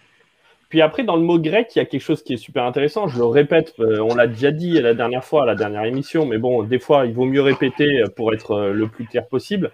Puis 0.70 0.82
après, 0.82 1.04
dans 1.04 1.16
le 1.16 1.22
mot 1.22 1.40
grec, 1.40 1.72
il 1.76 1.80
y 1.80 1.82
a 1.82 1.86
quelque 1.86 2.02
chose 2.02 2.24
qui 2.24 2.34
est 2.34 2.38
super 2.38 2.66
intéressant. 2.66 3.08
Je 3.08 3.18
le 3.18 3.26
répète, 3.26 3.74
euh, 3.80 4.00
on 4.00 4.16
l'a 4.16 4.28
déjà 4.28 4.52
dit 4.52 4.82
la 4.82 4.94
dernière 4.94 5.24
fois, 5.24 5.46
la 5.46 5.56
dernière 5.56 5.86
émission, 5.86 6.26
mais 6.26 6.38
bon, 6.38 6.64
des 6.64 6.80
fois, 6.80 7.06
il 7.06 7.14
vaut 7.14 7.26
mieux 7.26 7.42
répéter 7.42 8.04
pour 8.16 8.34
être 8.34 8.52
euh, 8.52 8.74
le 8.74 8.88
plus 8.88 9.06
clair 9.06 9.28
possible. 9.28 9.72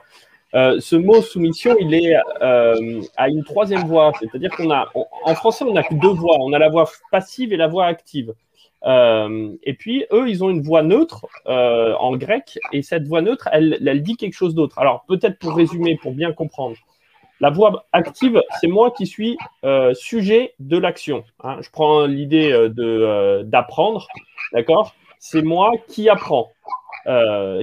Euh, 0.55 0.79
ce 0.79 0.95
mot 0.95 1.21
soumission, 1.21 1.75
il 1.79 1.93
est 1.93 2.15
à 3.17 3.29
une 3.29 3.43
troisième 3.43 3.85
voix, 3.85 4.11
c'est-à-dire 4.19 4.51
qu'on 4.51 4.71
a, 4.71 4.89
en 5.23 5.35
français, 5.35 5.65
on 5.65 5.73
n'a 5.73 5.83
que 5.83 5.95
deux 5.95 6.13
voix. 6.13 6.37
On 6.39 6.53
a 6.53 6.59
la 6.59 6.69
voix 6.69 6.89
passive 7.11 7.53
et 7.53 7.57
la 7.57 7.67
voix 7.67 7.85
active. 7.85 8.33
et 8.85 9.73
puis, 9.79 10.05
eux, 10.11 10.29
ils 10.29 10.43
ont 10.43 10.49
une 10.49 10.61
voix 10.61 10.83
neutre 10.83 11.25
en 11.45 12.15
grec, 12.17 12.59
et 12.71 12.81
cette 12.81 13.07
voix 13.07 13.21
neutre, 13.21 13.49
elle, 13.51 13.77
elle 13.85 14.03
dit 14.03 14.15
quelque 14.15 14.35
chose 14.35 14.55
d'autre. 14.55 14.79
Alors, 14.79 15.05
peut-être 15.07 15.39
pour 15.39 15.55
résumer, 15.55 15.97
pour 16.01 16.11
bien 16.13 16.31
comprendre. 16.31 16.75
La 17.43 17.49
voix 17.49 17.87
active, 17.91 18.41
c'est 18.61 18.67
moi 18.67 18.91
qui 18.91 19.05
suis 19.05 19.37
euh, 19.65 19.93
sujet 19.95 20.53
de 20.59 20.77
l'action. 20.77 21.25
Hein. 21.43 21.57
Je 21.61 21.69
prends 21.69 22.05
l'idée 22.05 22.53
euh, 22.53 22.69
euh, 22.79 23.43
d'apprendre, 23.43 24.07
d'accord? 24.53 24.95
C'est 25.19 25.41
moi 25.41 25.73
qui 25.89 26.07
apprends, 26.07 26.51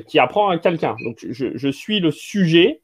qui 0.07 0.19
apprend 0.19 0.49
à 0.49 0.59
quelqu'un. 0.59 0.97
Donc, 1.05 1.19
je, 1.29 1.69
suis 1.71 2.01
le 2.01 2.11
sujet 2.11 2.81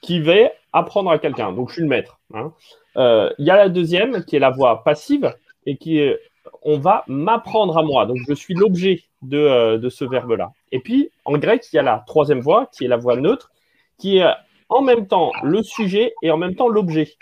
qui 0.00 0.20
va 0.20 0.50
apprendre 0.72 1.10
à 1.10 1.18
quelqu'un. 1.18 1.52
Donc, 1.52 1.68
je 1.68 1.74
suis 1.74 1.82
le 1.82 1.88
maître. 1.88 2.20
Hein. 2.34 2.52
Il 2.96 3.44
y 3.44 3.50
a 3.50 3.56
la 3.56 3.68
deuxième 3.68 4.24
qui 4.24 4.36
est 4.36 4.40
la 4.40 4.50
voix 4.50 4.84
passive 4.84 5.34
et 5.66 5.76
qui 5.76 5.98
est 5.98 6.18
on 6.62 6.78
va 6.78 7.04
m'apprendre 7.06 7.76
à 7.78 7.82
moi. 7.82 8.06
Donc, 8.06 8.18
je 8.26 8.34
suis 8.34 8.54
l'objet 8.54 9.02
de, 9.22 9.76
de 9.76 9.88
ce 9.88 10.04
verbe-là. 10.04 10.52
Et 10.72 10.80
puis, 10.80 11.10
en 11.24 11.36
grec, 11.38 11.64
il 11.72 11.76
y 11.76 11.78
a 11.78 11.82
la 11.82 12.02
troisième 12.06 12.40
voix 12.40 12.68
qui 12.72 12.84
est 12.84 12.88
la 12.88 12.96
voix 12.96 13.16
neutre 13.16 13.50
qui 13.98 14.18
est 14.18 14.26
en 14.68 14.82
même 14.82 15.06
temps 15.06 15.32
le 15.42 15.62
sujet 15.62 16.14
et 16.22 16.30
en 16.30 16.36
même 16.36 16.54
temps 16.54 16.68
l'objet. 16.68 17.14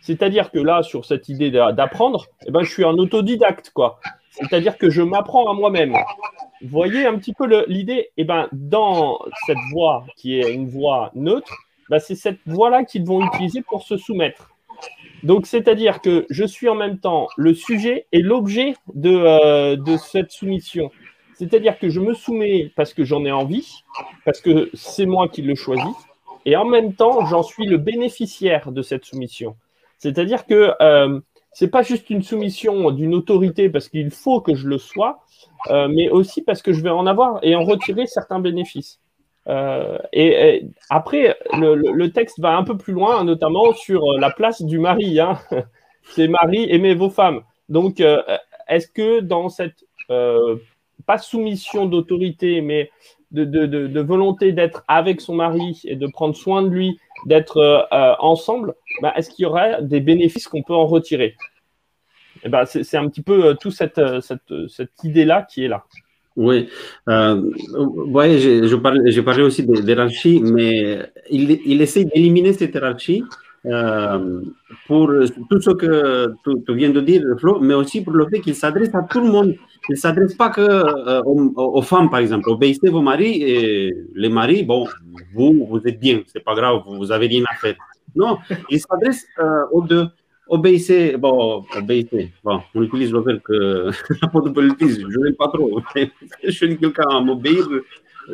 C'est-à-dire 0.00 0.50
que 0.50 0.58
là, 0.58 0.82
sur 0.82 1.04
cette 1.04 1.28
idée 1.28 1.50
d'apprendre, 1.50 2.26
eh 2.46 2.50
ben, 2.50 2.62
je 2.62 2.70
suis 2.70 2.84
un 2.84 2.94
autodidacte, 2.94 3.70
quoi. 3.70 4.00
C'est-à-dire 4.30 4.78
que 4.78 4.90
je 4.90 5.02
m'apprends 5.02 5.50
à 5.50 5.54
moi-même. 5.54 5.94
Voyez 6.62 7.06
un 7.06 7.16
petit 7.18 7.32
peu 7.32 7.46
l'idée? 7.68 8.10
Eh 8.16 8.24
ben, 8.24 8.48
dans 8.52 9.18
cette 9.46 9.58
voix 9.70 10.04
qui 10.16 10.38
est 10.38 10.52
une 10.52 10.68
voix 10.68 11.10
neutre, 11.14 11.56
ben, 11.88 11.98
c'est 11.98 12.14
cette 12.14 12.40
voix-là 12.46 12.84
qu'ils 12.84 13.04
vont 13.04 13.24
utiliser 13.24 13.62
pour 13.62 13.82
se 13.82 13.96
soumettre. 13.96 14.50
Donc, 15.22 15.46
c'est-à-dire 15.46 16.00
que 16.00 16.26
je 16.30 16.44
suis 16.44 16.68
en 16.68 16.74
même 16.74 16.98
temps 16.98 17.28
le 17.36 17.54
sujet 17.54 18.06
et 18.12 18.22
l'objet 18.22 18.74
de, 18.94 19.10
euh, 19.10 19.76
de 19.76 19.96
cette 19.96 20.30
soumission. 20.30 20.90
C'est-à-dire 21.34 21.78
que 21.78 21.88
je 21.88 22.00
me 22.00 22.14
soumets 22.14 22.72
parce 22.76 22.92
que 22.94 23.04
j'en 23.04 23.24
ai 23.24 23.32
envie, 23.32 23.84
parce 24.24 24.40
que 24.40 24.70
c'est 24.74 25.06
moi 25.06 25.28
qui 25.28 25.42
le 25.42 25.54
choisis, 25.54 25.94
et 26.44 26.56
en 26.56 26.64
même 26.64 26.94
temps, 26.94 27.24
j'en 27.26 27.42
suis 27.42 27.66
le 27.66 27.78
bénéficiaire 27.78 28.72
de 28.72 28.82
cette 28.82 29.04
soumission. 29.04 29.56
C'est-à-dire 29.98 30.46
que 30.46 30.72
euh, 30.80 31.20
ce 31.52 31.64
n'est 31.64 31.70
pas 31.70 31.82
juste 31.82 32.10
une 32.10 32.22
soumission 32.22 32.90
d'une 32.90 33.14
autorité 33.14 33.68
parce 33.68 33.88
qu'il 33.88 34.10
faut 34.10 34.40
que 34.40 34.54
je 34.54 34.68
le 34.68 34.78
sois, 34.78 35.24
euh, 35.70 35.88
mais 35.88 36.08
aussi 36.08 36.42
parce 36.42 36.62
que 36.62 36.72
je 36.72 36.82
vais 36.82 36.90
en 36.90 37.06
avoir 37.06 37.40
et 37.42 37.56
en 37.56 37.64
retirer 37.64 38.06
certains 38.06 38.40
bénéfices. 38.40 39.00
Euh, 39.48 39.98
et, 40.12 40.66
après, 40.90 41.36
le, 41.52 42.06
texte 42.08 42.38
va 42.38 42.56
un 42.56 42.64
peu 42.64 42.76
plus 42.76 42.92
loin, 42.92 43.24
notamment 43.24 43.72
sur 43.72 44.02
la 44.18 44.30
place 44.30 44.62
du 44.62 44.78
mari. 44.78 45.20
Hein. 45.20 45.38
C'est 46.02 46.28
mari, 46.28 46.66
aimez 46.70 46.94
vos 46.94 47.10
femmes. 47.10 47.42
Donc, 47.68 48.00
est-ce 48.68 48.88
que 48.88 49.20
dans 49.20 49.48
cette, 49.48 49.84
pas 50.08 51.18
soumission 51.18 51.86
d'autorité, 51.86 52.60
mais 52.60 52.90
de, 53.30 54.00
volonté 54.00 54.52
d'être 54.52 54.84
avec 54.88 55.20
son 55.20 55.34
mari 55.34 55.80
et 55.84 55.96
de 55.96 56.06
prendre 56.06 56.36
soin 56.36 56.62
de 56.62 56.68
lui, 56.68 56.98
d'être 57.26 57.58
euh, 57.58 57.80
euh, 57.92 58.14
ensemble, 58.18 58.74
bah, 59.02 59.12
est-ce 59.16 59.30
qu'il 59.30 59.42
y 59.42 59.46
aurait 59.46 59.82
des 59.82 60.00
bénéfices 60.00 60.48
qu'on 60.48 60.62
peut 60.62 60.74
en 60.74 60.86
retirer? 60.86 61.36
Et 62.36 62.42
eh 62.44 62.48
ben, 62.48 62.64
C'est 62.66 62.96
un 62.96 63.08
petit 63.08 63.22
peu 63.22 63.46
euh, 63.46 63.54
toute 63.54 63.72
cette, 63.72 64.00
cette, 64.20 65.04
idée-là 65.04 65.42
qui 65.42 65.64
est 65.64 65.68
là. 65.68 65.84
Oui, 66.36 66.68
ouais, 67.08 68.38
je, 68.38 68.76
parlais, 68.76 69.42
aussi 69.42 69.66
d'hierarchie, 69.66 70.40
mais 70.40 71.00
il, 71.30 71.58
il 71.66 71.82
essaie 71.82 72.04
d'éliminer 72.04 72.52
cette 72.52 72.72
hiérarchie 72.74 73.24
euh, 73.66 74.40
pour 74.86 75.12
tout 75.50 75.60
ce 75.60 75.70
que 75.70 76.32
tu, 76.44 76.74
viens 76.74 76.90
de 76.90 77.00
dire, 77.00 77.22
Flo, 77.38 77.58
mais 77.60 77.74
aussi 77.74 78.02
pour 78.02 78.12
le 78.12 78.26
fait 78.28 78.40
qu'il 78.40 78.54
s'adresse 78.54 78.94
à 78.94 79.02
tout 79.02 79.20
le 79.20 79.30
monde. 79.30 79.54
Il 79.88 79.92
ne 79.92 79.96
s'adresse 79.96 80.34
pas 80.34 80.50
que 80.50 80.60
euh, 80.60 81.22
aux, 81.24 81.82
femmes, 81.82 82.10
par 82.10 82.20
exemple. 82.20 82.50
Obéissez 82.50 82.90
vos 82.90 83.00
maris 83.00 83.42
et 83.42 83.94
les 84.14 84.28
maris, 84.28 84.62
bon, 84.62 84.86
vous, 85.32 85.66
vous 85.66 85.80
êtes 85.86 85.98
bien, 85.98 86.22
c'est 86.26 86.44
pas 86.44 86.54
grave, 86.54 86.82
vous 86.86 87.10
avez 87.10 87.26
rien 87.26 87.42
à 87.50 87.54
faire. 87.54 87.74
Non, 88.14 88.38
il 88.68 88.80
s'adresse 88.80 89.26
euh, 89.38 89.64
aux 89.72 89.80
deux. 89.82 90.06
Obéissez, 90.46 91.16
bon, 91.16 91.64
obéissez. 91.76 92.32
Bon, 92.44 92.60
on 92.74 92.82
utilise 92.82 93.12
le 93.12 93.20
verbe 93.20 93.40
que 93.40 93.90
l'apôtre 94.22 94.50
Paul. 94.50 94.72
Je 94.78 95.18
n'aime 95.20 95.36
pas 95.36 95.48
trop. 95.48 95.80
je 96.44 96.66
dis 96.66 96.76
quelqu'un 96.76 97.08
à 97.10 97.20
m'obéir, 97.20 97.66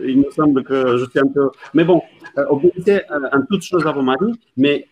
il 0.05 0.19
me 0.19 0.31
semble 0.31 0.65
que 0.65 0.97
je 0.97 1.05
suis 1.09 1.21
un 1.21 1.29
peu. 1.29 1.51
Mais 1.73 1.85
bon, 1.85 2.03
obéissez 2.49 3.03
euh, 3.13 3.29
en 3.33 3.43
toutes 3.49 3.63
choses 3.63 3.87
à 3.87 3.93
vos 3.93 4.03
maris, 4.03 4.33
mais 4.57 4.89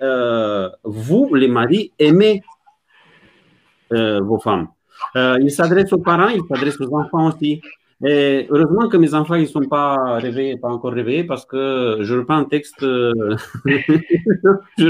vous, 0.85 1.35
les 1.35 1.49
maris, 1.49 1.90
aimez 1.99 2.42
vos 3.90 4.38
femmes. 4.38 4.69
Il 5.14 5.50
s'adresse 5.50 5.92
aux 5.92 5.99
parents, 5.99 6.28
il 6.28 6.42
s'adresse 6.49 6.80
aux 6.80 6.94
enfants 6.94 7.28
aussi. 7.28 7.61
Et 8.04 8.49
heureusement 8.50 8.88
que 8.88 8.97
mes 8.97 9.14
enfants 9.14 9.37
ne 9.37 9.44
sont 9.44 9.68
pas 9.68 10.18
réveillés, 10.18 10.56
pas 10.56 10.68
encore 10.68 10.92
réveillés, 10.92 11.23
parce 11.25 11.47
que 11.47 11.99
je 12.00 12.16
reprends 12.16 12.38
un 12.38 12.44
texte, 12.44 12.80
je 12.80 13.37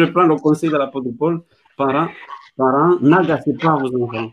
reprends 0.00 0.22
le 0.22 0.36
conseil 0.36 0.70
de 0.70 0.76
l'apôtre 0.76 1.10
Paul, 1.18 1.42
parents, 1.76 2.08
parents, 2.56 2.96
n'agacez 3.02 3.52
pas 3.54 3.76
vos 3.76 4.02
enfants. 4.02 4.30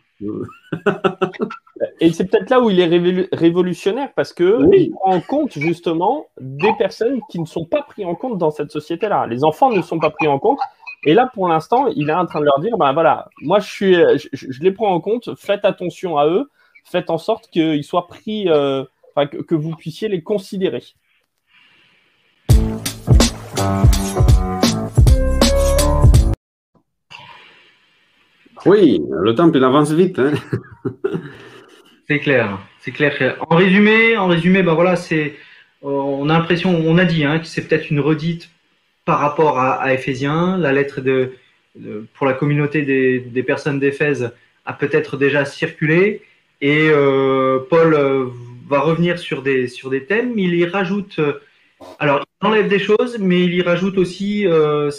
Et 2.02 2.12
c'est 2.12 2.26
peut-être 2.26 2.50
là 2.50 2.62
où 2.62 2.70
il 2.70 2.80
est 2.80 3.30
révolutionnaire 3.34 4.10
parce 4.16 4.34
que 4.34 4.60
il 4.76 4.92
prend 4.92 5.16
en 5.16 5.22
compte 5.22 5.54
justement 5.54 6.28
des 6.40 6.74
personnes 6.78 7.20
qui 7.30 7.40
ne 7.40 7.46
sont 7.46 7.66
pas 7.66 7.84
prises 7.84 8.06
en 8.06 8.16
compte 8.16 8.38
dans 8.38 8.52
cette 8.52 8.72
société-là. 8.72 9.28
Les 9.28 9.44
enfants 9.44 9.72
ne 9.72 9.82
sont 9.82 10.00
pas 10.00 10.10
pris 10.10 10.28
en 10.28 10.40
compte. 10.40 10.60
Et 11.06 11.14
là, 11.14 11.30
pour 11.34 11.48
l'instant, 11.48 11.88
il 11.88 12.10
est 12.10 12.14
en 12.14 12.26
train 12.26 12.42
de 12.42 12.46
leur 12.46 12.60
dire, 12.60 12.78
ben 12.78 12.92
voilà, 12.92 13.30
moi 13.42 13.60
je 13.60 13.70
suis, 13.70 13.96
je, 14.34 14.62
les 14.62 14.72
prends 14.72 14.94
en 14.94 15.00
compte. 15.00 15.34
Faites 15.36 15.64
attention 15.64 16.18
à 16.18 16.28
eux. 16.28 16.50
Faites 16.84 17.10
en 17.10 17.18
sorte 17.18 17.50
qu'ils 17.50 17.84
soient 17.84 18.08
pris, 18.08 18.50
euh, 18.50 18.84
que, 19.16 19.38
que 19.38 19.56
vous 19.56 19.76
puissiez 19.76 20.10
les 20.10 20.22
considérer. 20.22 20.84
Oui, 28.66 29.02
le 29.10 29.36
temps 29.36 29.50
il 29.54 29.64
avance 29.64 29.92
vite. 29.92 30.20
Hein. 30.20 30.34
c'est 32.10 32.20
clair, 32.20 32.60
c'est 32.80 32.92
clair. 32.92 33.38
En 33.50 33.56
résumé, 33.56 34.18
en 34.18 34.28
résumé, 34.28 34.64
ben 34.64 34.74
voilà, 34.74 34.98
c'est, 34.98 35.36
on 35.82 36.28
a 36.30 36.38
l'impression, 36.38 36.76
on 36.76 36.98
a 36.98 37.06
dit 37.06 37.24
hein, 37.24 37.40
que 37.40 37.46
c'est 37.46 37.66
peut-être 37.66 37.90
une 37.90 38.02
redite 38.02 38.50
par 39.10 39.18
rapport 39.18 39.58
à, 39.58 39.72
à 39.72 39.92
Éphésiens. 39.92 40.56
La 40.60 40.72
lettre 40.72 41.02
de, 41.02 41.32
pour 42.14 42.28
la 42.28 42.34
communauté 42.34 42.84
des, 42.84 43.44
personnes 43.44 43.80
d'Éphèse 43.80 44.32
a 44.68 44.74
peut-être 44.74 45.18
déjà 45.18 45.46
circulé 45.46 46.22
et 46.62 46.90
euh, 46.92 47.58
Paul 47.72 47.96
euh, 47.96 48.26
va 48.68 48.82
revenir 48.82 49.18
sur 49.18 49.42
des 49.42 49.68
sur 49.68 49.90
des 49.90 50.04
thèmes. 50.04 50.38
Il 50.38 50.54
y 50.54 50.64
rajoute, 50.64 51.18
euh, 51.18 51.42
alors 51.98 52.24
il 52.40 52.48
enlève 52.48 52.68
des 52.68 52.78
choses, 52.78 53.18
mais 53.20 53.44
il 53.44 53.56
y 53.56 53.64
rajoute 53.64 53.98
aussi 53.98 54.46
euh, 54.46 54.92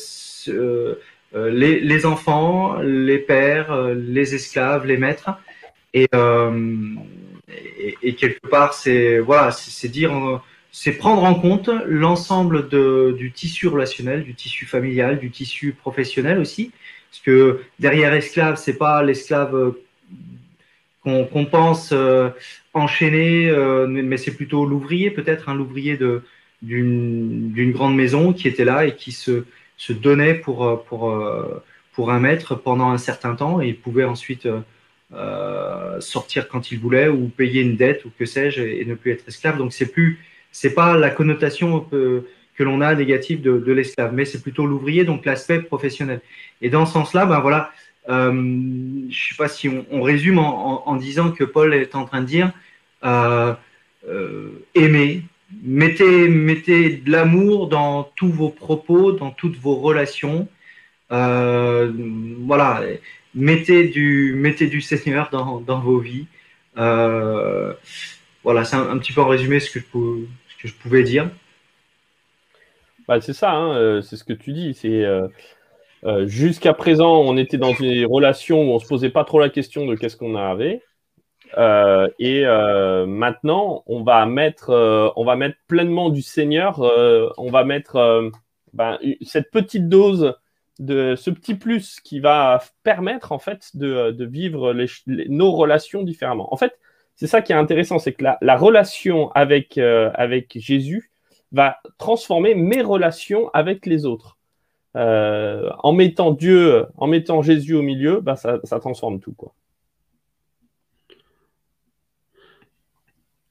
les, 1.33 2.05
enfants, 2.05 2.81
les 2.83 3.19
pères, 3.19 3.73
les 3.95 4.35
esclaves, 4.35 4.87
les 4.87 4.97
maîtres. 4.97 5.31
Et, 5.95 6.09
et, 8.03 8.15
quelque 8.15 8.49
part, 8.49 8.75
c'est 8.75 9.21
voilà, 9.21 9.53
c'est 9.53 9.89
dire, 9.89 10.43
c'est 10.73 10.93
prendre 10.93 11.25
en 11.25 11.35
compte 11.35 11.71
l'ensemble 11.87 12.69
du 13.17 13.33
tissu 13.33 13.69
relationnel, 13.69 14.25
du 14.25 14.35
tissu 14.35 14.67
familial, 14.67 15.19
du 15.19 15.31
tissu 15.31 15.73
professionnel 15.73 16.39
aussi, 16.39 16.73
parce 17.11 17.23
que 17.23 17.61
derrière 17.79 18.13
esclave, 18.13 18.57
c'est 18.57 18.79
pas 18.79 19.03
l'esclave 19.03 19.75
qu'on 21.03 21.45
pense 21.47 21.93
enchaîné, 22.73 23.53
mais 23.89 24.17
c'est 24.17 24.37
plutôt 24.37 24.65
l'ouvrier 24.65 25.11
peut-être, 25.11 25.49
un 25.49 25.53
hein, 25.53 25.57
l'ouvrier 25.57 25.99
d'une 26.63 27.73
grande 27.73 27.97
maison 27.97 28.33
qui 28.33 28.47
était 28.47 28.65
là 28.65 28.87
et 28.87 28.95
qui 28.95 29.13
se 29.13 29.45
se 29.81 29.95
donnait 29.95 30.35
pour, 30.35 30.67
euh, 30.67 30.77
pour, 30.77 31.11
euh, 31.11 31.63
pour 31.95 32.11
un 32.11 32.21
maître 32.21 32.55
pendant 32.55 32.91
un 32.91 32.99
certain 32.99 33.35
temps 33.35 33.63
et 33.63 33.69
il 33.69 33.79
pouvait 33.79 34.05
ensuite 34.05 34.47
sortir 35.99 36.49
quand 36.49 36.71
il 36.71 36.79
voulait 36.79 37.09
ou 37.09 37.29
payer 37.29 37.63
une 37.63 37.77
dette 37.77 38.05
ou 38.05 38.13
que 38.17 38.27
sais-je 38.27 38.63
et, 38.63 38.85
ne 38.85 38.95
plus 38.95 39.11
être 39.11 39.27
esclave. 39.27 39.59
Donc 39.59 39.73
c'est 39.73 39.91
plus, 39.91 40.21
c'est 40.53 40.75
pas 40.75 40.97
la 40.97 41.11
connotation 41.11 41.81
que, 41.81 42.25
que 42.61 42.65
l'on 42.65 42.83
a 42.83 42.95
négative 42.95 43.41
de, 43.41 43.73
l'esclave, 43.73 44.13
mais 44.13 44.27
c'est 44.27 44.43
plutôt 44.43 44.67
l'ouvrier, 44.67 45.05
donc 45.05 45.25
l'aspect 45.25 45.63
professionnel. 45.63 46.21
Et 46.61 46.69
dans 46.69 46.85
ce 46.85 46.93
sens-là, 46.93 47.25
ben 47.25 47.41
voilà, 47.41 47.73
euh, 48.11 48.33
je 49.09 49.29
sais 49.29 49.35
pas 49.35 49.49
si 49.49 49.71
on, 49.91 50.03
résume 50.03 50.39
en, 50.39 50.97
disant 50.97 51.31
que 51.31 51.45
Paul 51.45 51.73
est 51.73 51.95
en 51.95 52.05
train 52.05 52.21
de 52.21 52.27
dire 52.27 52.53
euh, 53.03 53.55
euh, 54.09 54.51
aimez, 54.75 55.23
mettez, 55.63 56.29
mettez 56.29 56.91
de 56.91 57.11
l'amour 57.11 57.69
dans 57.69 58.05
tous 58.17 58.29
vos 58.29 58.51
propos, 58.51 59.13
dans 59.13 59.31
toutes 59.31 59.57
vos 59.57 59.77
relations. 59.77 60.47
voilà, 61.09 62.83
mettez 63.35 63.89
du, 63.89 64.35
mettez 64.37 64.67
du 64.67 64.83
Seigneur 64.83 65.31
dans, 65.33 65.61
dans 65.61 65.81
vos 65.81 65.99
vies. 65.99 66.27
voilà, 66.77 68.65
c'est 68.65 68.77
un, 68.77 68.99
petit 68.99 69.13
peu 69.13 69.23
en 69.23 69.29
résumé 69.29 69.61
ce 69.61 69.71
que 69.71 69.81
je, 69.81 69.85
ce 69.85 70.40
que 70.63 70.69
je 70.69 70.75
pouvais 70.75 71.03
dire. 71.03 71.31
Bah, 73.09 73.21
c'est 73.21 73.33
ça, 73.33 73.53
hein, 73.53 74.03
c'est 74.03 74.17
ce 74.17 74.25
que 74.25 74.33
tu 74.33 74.53
dis. 74.53 74.75
C'est 74.75 75.05
euh, 76.05 76.27
jusqu'à 76.27 76.73
présent, 76.73 77.21
on 77.21 77.37
était 77.37 77.59
dans 77.59 77.75
des 77.75 78.05
relations 78.05 78.63
où 78.63 78.75
on 78.75 78.79
se 78.79 78.87
posait 78.87 79.11
pas 79.11 79.25
trop 79.25 79.39
la 79.39 79.51
question 79.51 79.87
de 79.87 79.95
qu'est-ce 79.95 80.17
qu'on 80.17 80.35
avait. 80.35 80.83
Euh, 81.59 82.09
et 82.19 82.47
euh, 82.47 83.07
maintenant, 83.07 83.83
on 83.87 84.03
va 84.03 84.25
mettre, 84.25 84.71
on 85.17 85.25
va 85.25 85.37
mettre 85.37 85.57
pleinement 85.67 86.11
du 86.11 86.23
Seigneur. 86.23 86.81
on 87.39 87.51
va 87.51 87.65
mettre 87.65 88.31
ben, 88.73 88.99
cette 89.23 89.51
petite 89.51 89.89
dose 89.89 90.35
de 90.79 91.15
ce 91.17 91.31
petit 91.31 91.55
plus 91.55 92.01
qui 92.01 92.21
va 92.21 92.63
permettre 92.83 93.33
en 93.33 93.39
fait 93.39 93.77
de, 93.77 94.25
vivre 94.25 94.75
nos 95.07 95.53
relations 95.53 96.03
différemment. 96.03 96.53
En 96.53 96.57
fait, 96.57 96.79
c'est 97.21 97.27
ça 97.27 97.43
qui 97.43 97.53
est 97.53 97.57
intéressant, 97.57 97.99
c'est 97.99 98.15
que 98.15 98.25
la, 98.25 98.39
la 98.41 98.57
relation 98.57 99.31
avec, 99.33 99.77
avec 99.79 100.57
Jésus 100.57 101.11
va 101.53 101.77
transformer 101.99 102.55
mes 102.55 102.81
relations 102.81 103.51
avec 103.53 103.85
les 103.85 104.07
autres. 104.07 104.39
Euh, 104.97 105.71
en 105.81 105.93
mettant 105.93 106.33
Dieu, 106.33 106.87
en 106.97 107.07
mettant 107.07 107.43
Jésus 107.43 107.75
au 107.75 107.83
milieu, 107.83 108.21
bah, 108.21 108.37
ça, 108.37 108.59
transforme 108.81 109.21
tout. 109.21 109.33
Quoi. 109.33 109.55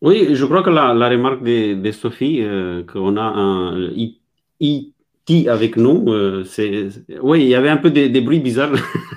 Oui, 0.02 0.36
je 0.36 0.46
crois 0.46 0.64
que 0.64 0.70
la, 0.70 0.92
remarque 1.10 1.44
de, 1.44 1.92
Sophie, 1.92 2.42
euh, 2.42 2.84
qu'on 2.84 3.18
a 3.18 3.22
un 3.22 3.92
IT 5.30 5.48
avec 5.48 5.78
nous, 5.78 6.06
euh, 6.12 6.44
c'est, 6.44 6.90
oui, 7.22 7.42
il 7.42 7.48
y 7.48 7.56
avait 7.56 7.70
un 7.70 7.78
peu 7.78 7.92
des, 7.92 8.22
bruits 8.22 8.40
bizarres 8.40 8.72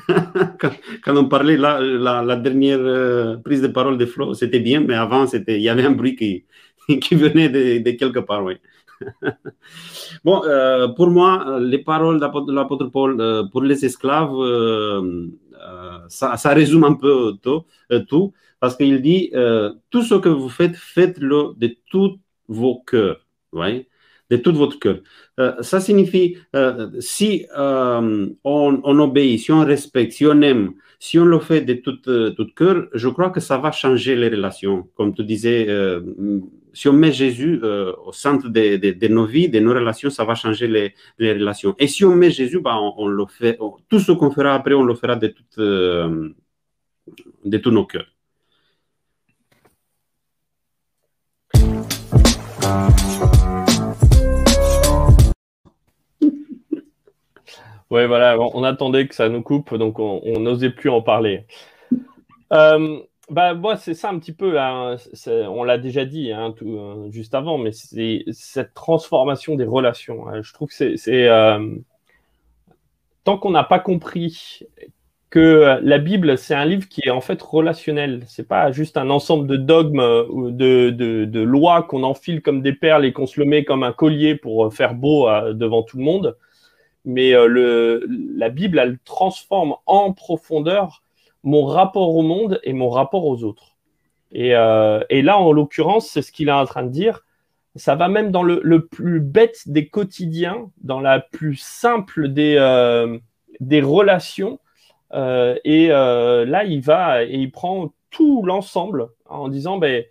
quand, 1.05 1.17
on 1.17 1.27
parlait 1.27 1.57
là, 1.57 1.81
la, 1.81 2.37
dernière 2.37 3.41
prise 3.43 3.63
de 3.63 3.69
parole 3.69 3.99
de 3.99 4.07
Flo, 4.07 4.35
c'était 4.35 4.61
bien, 4.61 4.81
mais 4.81 4.95
avant, 4.95 5.27
c'était, 5.27 5.57
il 5.57 5.63
y 5.63 5.69
avait 5.69 5.85
un 5.85 5.93
bruit 5.93 6.17
qui, 6.17 6.45
qui 7.01 7.15
venait 7.15 7.49
de, 7.49 7.91
quelque 7.93 8.21
part, 8.21 8.45
oui. 8.45 8.55
bon, 10.25 10.43
euh, 10.45 10.89
pour 10.89 11.09
moi, 11.09 11.59
les 11.61 11.79
paroles 11.79 12.21
de 12.21 12.53
l'apôtre 12.53 12.87
Paul 12.87 13.21
euh, 13.21 13.45
pour 13.51 13.63
les 13.63 13.85
esclaves, 13.85 14.35
euh, 14.35 15.29
ça, 16.09 16.37
résume 16.53 16.85
un 16.85 16.95
peu 16.95 17.35
tout, 17.43 17.65
tout 18.09 18.33
parce 18.61 18.77
qu'il 18.77 19.01
dit 19.01 19.33
tout 19.91 20.03
ce 20.03 20.15
que 20.15 20.29
vous 20.29 20.49
faites, 20.49 20.77
faites-le 20.77 21.55
de 21.57 21.77
tous 21.91 22.19
vos 22.49 22.81
cœurs. 22.81 23.21
Ouais 23.53 23.89
de 24.33 24.37
tout 24.37 24.55
votre 24.55 24.79
cœur. 24.79 24.99
ça 25.61 25.79
signifie, 25.81 26.37
si 27.01 27.47
on, 27.55 28.35
on, 28.45 28.99
obéit, 29.07 29.41
si 29.41 29.53
on 29.53 29.65
respecte, 29.65 30.13
si 30.13 30.27
on 30.27 30.41
aime, 30.43 30.73
si 30.99 31.19
on 31.19 31.25
le 31.25 31.39
fait 31.39 31.63
de 31.63 31.75
tout, 31.75 31.97
tout 32.37 32.49
cœur, 32.57 32.77
je 32.95 33.09
crois 33.09 33.31
que 33.31 33.41
ça 33.41 33.59
va 33.59 33.71
changer 33.73 34.15
les 34.17 34.29
relations. 34.29 34.89
Comme 34.97 35.15
tu 35.15 35.25
disais, 35.25 35.67
si 36.73 36.89
on 36.89 36.93
met 36.93 37.13
Jésus 37.13 37.61
euh, 37.63 37.93
au 38.05 38.13
centre 38.13 38.49
de, 38.49 39.09
nos 39.09 39.27
vies, 39.27 39.49
de 39.49 39.61
nos 39.61 39.75
relations, 39.75 40.11
ça 40.11 40.25
va 40.25 40.35
changer 40.35 40.67
les, 40.69 41.33
relations. 41.33 41.75
Et 41.79 41.87
si 41.87 42.05
on 42.05 42.15
met 42.15 42.31
Jésus, 42.31 42.61
bah, 42.61 42.79
on, 42.97 43.07
le 43.07 43.27
fait, 43.27 43.59
tout 43.89 44.01
ce 44.01 44.13
qu'on 44.13 44.31
fera 44.31 44.55
après, 44.55 44.75
on 44.75 44.83
le 44.83 44.95
fera 44.95 45.17
de, 45.17 45.29
tout, 45.29 45.45
euh, 45.59 46.31
de 47.45 47.59
tous 47.59 47.71
nos 47.71 47.85
cœurs. 47.85 48.07
Oui, 57.93 58.07
voilà, 58.07 58.39
on 58.41 58.65
attendait 58.65 59.07
que 59.07 59.15
ça 59.15 59.29
nous 59.29 59.43
coupe, 59.43 59.75
donc 59.75 59.99
on 59.99 60.41
n'osait 60.41 60.71
plus 60.71 60.89
en 60.91 61.03
parler. 61.03 61.47
Euh, 62.55 62.99
bah, 63.31 63.55
moi, 63.55 63.79
c'est 63.79 63.95
ça 63.95 64.11
un 64.11 64.19
petit 64.19 64.35
peu. 64.35 64.61
Hein, 64.61 64.97
on 65.49 65.65
l'a 65.65 65.79
déjà 65.79 66.05
dit 66.05 66.33
hein, 66.33 66.53
tout, 66.55 66.77
euh, 66.77 67.11
juste 67.11 67.35
avant, 67.35 67.57
mais 67.57 67.73
c'est 67.73 68.25
cette 68.31 68.75
transformation 68.75 69.55
des 69.55 69.65
relations. 69.65 70.29
Hein. 70.29 70.43
je 70.43 70.53
trouve 70.53 70.69
que 70.69 70.75
c'est. 70.75 71.29
Euh, 71.29 71.75
tant 73.25 73.39
qu'on 73.39 73.53
n'a 73.53 73.65
pas 73.65 73.79
compris 73.79 74.61
que 75.31 75.79
la 75.83 75.97
Bible, 75.97 76.37
c'est 76.37 76.55
un 76.55 76.67
livre 76.67 76.87
qui 76.91 77.01
est 77.07 77.11
en 77.11 77.23
fait 77.23 77.41
relationnel. 77.41 78.23
C'est 78.27 78.47
pas 78.47 78.71
juste 78.71 78.99
un 78.99 79.09
ensemble 79.09 79.47
de 79.47 79.57
dogmes 79.57 80.27
ou 80.29 80.51
de, 80.51 80.91
de, 80.91 81.25
de 81.25 81.41
lois 81.41 81.85
qu'on 81.85 82.03
enfile 82.03 82.43
comme 82.43 82.61
des 82.61 82.75
perles 82.75 83.07
et 83.07 83.15
qu'on 83.15 83.27
se 83.27 83.41
le 83.41 83.47
met 83.47 83.65
comme 83.65 83.83
un 83.83 83.93
collier 83.93 84.35
pour 84.35 84.75
faire 84.75 84.93
beau 84.93 85.27
devant 85.55 85.83
tout 85.83 85.97
le 85.97 86.05
monde. 86.05 86.37
Mais 87.05 87.33
le, 87.33 88.07
la 88.37 88.49
Bible, 88.49 88.79
elle 88.79 88.99
transforme 89.05 89.75
en 89.87 90.13
profondeur 90.13 91.03
mon 91.43 91.65
rapport 91.65 92.15
au 92.15 92.23
monde 92.23 92.61
et 92.63 92.73
mon 92.73 92.89
rapport 92.89 93.27
aux 93.27 93.43
autres. 93.45 93.77
Et, 94.33 94.55
euh, 94.57 95.03
et 95.11 95.23
là, 95.23 95.39
en 95.39 95.53
l'occurrence, 95.53 96.09
c'est 96.09 96.23
ce 96.23 96.33
qu'il 96.33 96.49
est 96.49 96.53
en 96.53 96.65
train 96.65 96.83
de 96.83 96.89
dire. 96.91 97.21
Ça 97.77 97.95
va 97.95 98.09
même 98.09 98.31
dans 98.31 98.43
le, 98.43 98.61
le, 98.63 98.87
plus 98.87 99.21
bête 99.21 99.63
des 99.67 99.89
quotidiens, 99.89 100.71
dans 100.83 101.01
la 101.01 101.21
plus 101.21 101.57
simple 101.57 102.29
des, 102.29 102.57
euh, 102.59 103.19
des 103.61 103.81
relations. 103.81 104.59
Euh, 105.13 105.57
et 105.65 105.91
euh, 105.91 106.45
là, 106.45 106.65
il 106.65 106.81
va 106.81 107.25
et 107.25 107.35
il 107.35 107.51
prend 107.51 107.93
tout 108.11 108.43
l'ensemble 108.45 109.09
en 109.27 109.49
disant 109.49 109.79
ben, 109.79 110.05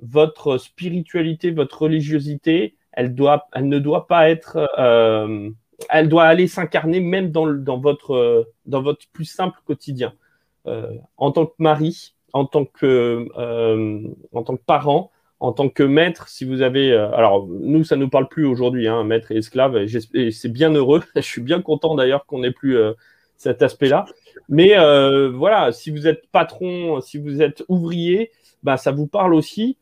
votre 0.00 0.58
spiritualité, 0.58 1.50
votre 1.50 1.82
religiosité, 1.82 2.76
elle, 2.92 3.14
doit, 3.14 3.48
elle 3.52 3.68
ne 3.68 3.78
doit 3.78 4.06
pas 4.06 4.30
être. 4.30 4.58
Euh, 5.80 5.84
elle 5.90 6.08
doit 6.08 6.24
aller 6.24 6.48
s'incarner 6.48 7.00
même 7.00 7.30
dans, 7.30 7.46
dans, 7.46 7.78
votre, 7.78 8.48
dans 8.66 8.82
votre 8.82 9.06
plus 9.12 9.24
simple 9.24 9.58
quotidien. 9.64 10.12
Euh, 10.68 10.92
en 11.16 11.32
tant 11.32 11.46
que 11.46 11.54
mari, 11.58 12.14
en 12.32 12.44
tant 12.44 12.64
que, 12.64 13.26
euh, 13.38 14.02
en 14.32 14.42
tant 14.42 14.56
que 14.56 14.62
parent, 14.64 15.10
en 15.40 15.52
tant 15.52 15.68
que 15.68 15.82
maître, 15.82 16.28
si 16.28 16.44
vous 16.44 16.62
avez. 16.62 16.92
Euh, 16.92 17.10
alors, 17.12 17.46
nous, 17.46 17.84
ça 17.84 17.96
ne 17.96 18.02
nous 18.02 18.10
parle 18.10 18.28
plus 18.28 18.44
aujourd'hui, 18.44 18.86
hein, 18.86 19.04
maître 19.04 19.32
et 19.32 19.36
esclave, 19.36 19.76
et, 19.76 20.30
c'est 20.30 20.52
bien 20.52 20.70
heureux. 20.70 21.02
Je 21.16 21.20
suis 21.22 21.40
bien 21.40 21.62
content 21.62 21.94
d'ailleurs 21.94 22.26
qu'on 22.26 22.40
n'ait 22.40 22.50
plus 22.50 22.76
cet 23.36 23.62
aspect-là. 23.62 24.04
Mais 24.48 24.74
voilà, 25.30 25.72
si 25.72 25.90
vous 25.90 26.06
êtes 26.06 26.26
patron, 26.30 27.00
si 27.00 27.18
vous 27.18 27.40
êtes 27.40 27.64
ouvrier, 27.68 28.30
bah, 28.62 28.76
ça 28.76 28.90
vous 28.92 29.06
parle 29.06 29.34
aussi 29.34 29.78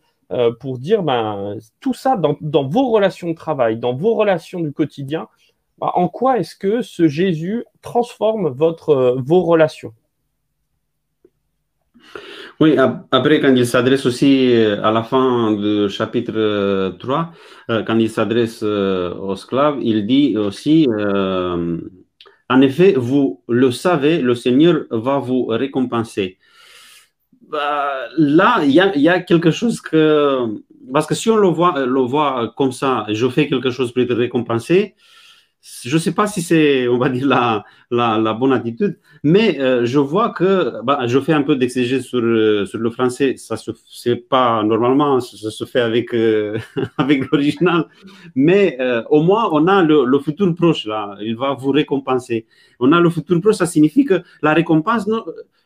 pour 0.60 0.78
dire 0.78 1.02
ben, 1.02 1.56
tout 1.80 1.94
ça 1.94 2.16
dans, 2.16 2.36
dans, 2.40 2.68
vos 2.68 2.90
relations 2.90 3.30
de 3.30 3.34
travail, 3.34 3.78
dans 3.78 3.94
vos 3.94 4.14
relations 4.14 4.60
du 4.60 4.72
quotidien. 4.72 5.28
Bah, 5.78 5.92
en 5.94 6.08
quoi 6.08 6.38
est-ce 6.38 6.56
que 6.56 6.82
ce 6.82 7.06
Jésus 7.06 7.64
transforme 7.82 8.48
votre, 8.48 9.16
vos 9.18 9.42
relations? 9.42 9.92
Oui, 12.58 12.74
après, 13.10 13.40
quand 13.40 13.54
il 13.54 13.66
s'adresse 13.66 14.06
aussi 14.06 14.54
euh, 14.54 14.82
à 14.82 14.90
la 14.90 15.02
fin 15.02 15.52
du 15.52 15.90
chapitre 15.90 16.96
3, 16.98 17.32
euh, 17.68 17.74
euh, 17.74 17.82
quand 17.82 17.98
il 17.98 18.08
s'adresse 18.08 18.62
aux 18.62 19.34
esclaves, 19.34 19.78
il 19.82 20.06
dit 20.06 20.38
aussi, 20.38 20.88
en 22.48 22.60
effet, 22.62 22.94
vous 22.96 23.42
le 23.48 23.70
savez, 23.70 24.22
le 24.22 24.34
Seigneur 24.34 24.84
va 24.90 25.18
vous 25.18 25.46
récompenser. 25.46 26.38
Bah, 27.48 28.06
là, 28.16 28.62
il 28.64 28.70
y 28.70 29.08
a, 29.08 29.20
quelque 29.20 29.50
chose 29.50 29.80
que... 29.82 30.38
Parce 30.92 31.06
que 31.06 31.14
si 31.14 31.28
on 31.28 31.36
le 31.36 31.48
voit, 31.48 31.84
le 31.84 32.00
voit 32.00 32.54
comme 32.56 32.72
ça, 32.72 33.06
je 33.10 33.28
fais 33.28 33.48
quelque 33.48 33.70
chose 33.70 33.92
pour 33.92 34.02
être 34.02 34.14
récompensé, 34.14 34.94
je 35.84 35.94
ne 35.94 35.98
sais 35.98 36.12
pas 36.12 36.26
si 36.26 36.42
c'est, 36.42 36.88
on 36.94 36.98
va 36.98 37.08
dire, 37.08 37.26
la, 37.26 37.64
la, 37.90 38.32
bonne 38.34 38.52
attitude, 38.52 38.98
mais 39.22 39.60
euh, 39.60 39.84
je 39.84 39.98
vois 39.98 40.30
que 40.30 40.82
bah, 40.82 41.06
je 41.06 41.18
fais 41.20 41.32
un 41.32 41.42
peu 41.42 41.56
d'exégèse 41.56 42.04
sur, 42.04 42.20
euh, 42.20 42.66
sur 42.66 42.78
le 42.78 42.90
français. 42.90 43.36
Ça 43.36 43.56
se 43.56 43.72
fait 44.02 44.16
pas 44.16 44.62
normalement, 44.62 45.20
ça 45.20 45.50
se 45.50 45.64
fait 45.64 45.80
avec, 45.80 46.14
euh, 46.14 46.58
avec 46.98 47.30
l'original, 47.30 47.86
mais 48.34 48.78
au 49.10 49.22
moins 49.22 49.48
on 49.52 49.66
a 49.66 49.82
le, 49.82 50.04
le, 50.04 50.18
futur 50.18 50.54
proche 50.54 50.86
là. 50.86 51.16
Il 51.20 51.36
va 51.36 51.54
vous 51.54 51.70
récompenser. 51.70 52.46
On 52.80 52.92
a 52.92 53.00
le 53.00 53.10
futur 53.10 53.40
proche, 53.40 53.56
ça 53.56 53.66
signifie 53.66 54.04
que 54.04 54.22
la 54.42 54.54
récompense, 54.54 55.06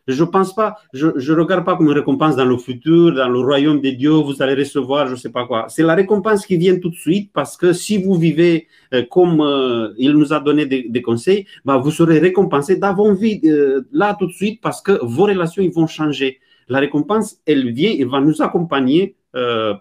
Je 0.06 0.24
pense 0.24 0.54
pas, 0.54 0.76
je 0.92 1.06
ne 1.06 1.38
regarde 1.38 1.64
pas 1.64 1.76
comme 1.76 1.86
une 1.86 1.92
récompense 1.92 2.34
dans 2.36 2.44
le 2.44 2.56
futur, 2.56 3.14
dans 3.14 3.28
le 3.28 3.40
royaume 3.40 3.80
des 3.80 3.92
dieux, 3.92 4.10
vous 4.10 4.42
allez 4.42 4.54
recevoir, 4.54 5.06
je 5.06 5.12
ne 5.12 5.16
sais 5.16 5.30
pas 5.30 5.46
quoi. 5.46 5.66
C'est 5.68 5.82
la 5.82 5.94
récompense 5.94 6.46
qui 6.46 6.56
vient 6.56 6.78
tout 6.78 6.90
de 6.90 6.96
suite 6.96 7.30
parce 7.32 7.56
que 7.56 7.72
si 7.72 8.02
vous 8.02 8.14
vivez 8.14 8.66
euh, 8.94 9.04
comme 9.10 9.40
euh, 9.40 9.92
il 9.98 10.12
nous 10.12 10.32
a 10.32 10.40
donné 10.40 10.66
des, 10.66 11.02
conseils, 11.02 11.46
bah, 11.64 11.76
vous 11.76 11.90
serez 11.90 12.18
récompensé 12.18 12.76
d'avoir 12.76 13.14
vie 13.14 13.40
euh, 13.44 13.82
là 13.92 14.16
tout 14.18 14.26
de 14.26 14.32
suite 14.32 14.60
parce 14.60 14.80
que 14.82 14.98
vos 15.04 15.24
relations 15.24 15.62
ils 15.62 15.72
vont 15.72 15.86
changer. 15.86 16.40
La 16.68 16.78
récompense, 16.80 17.36
elle 17.46 17.70
vient, 17.72 17.94
elle 17.98 18.08
va 18.08 18.20
nous 18.20 18.42
accompagner 18.42 19.16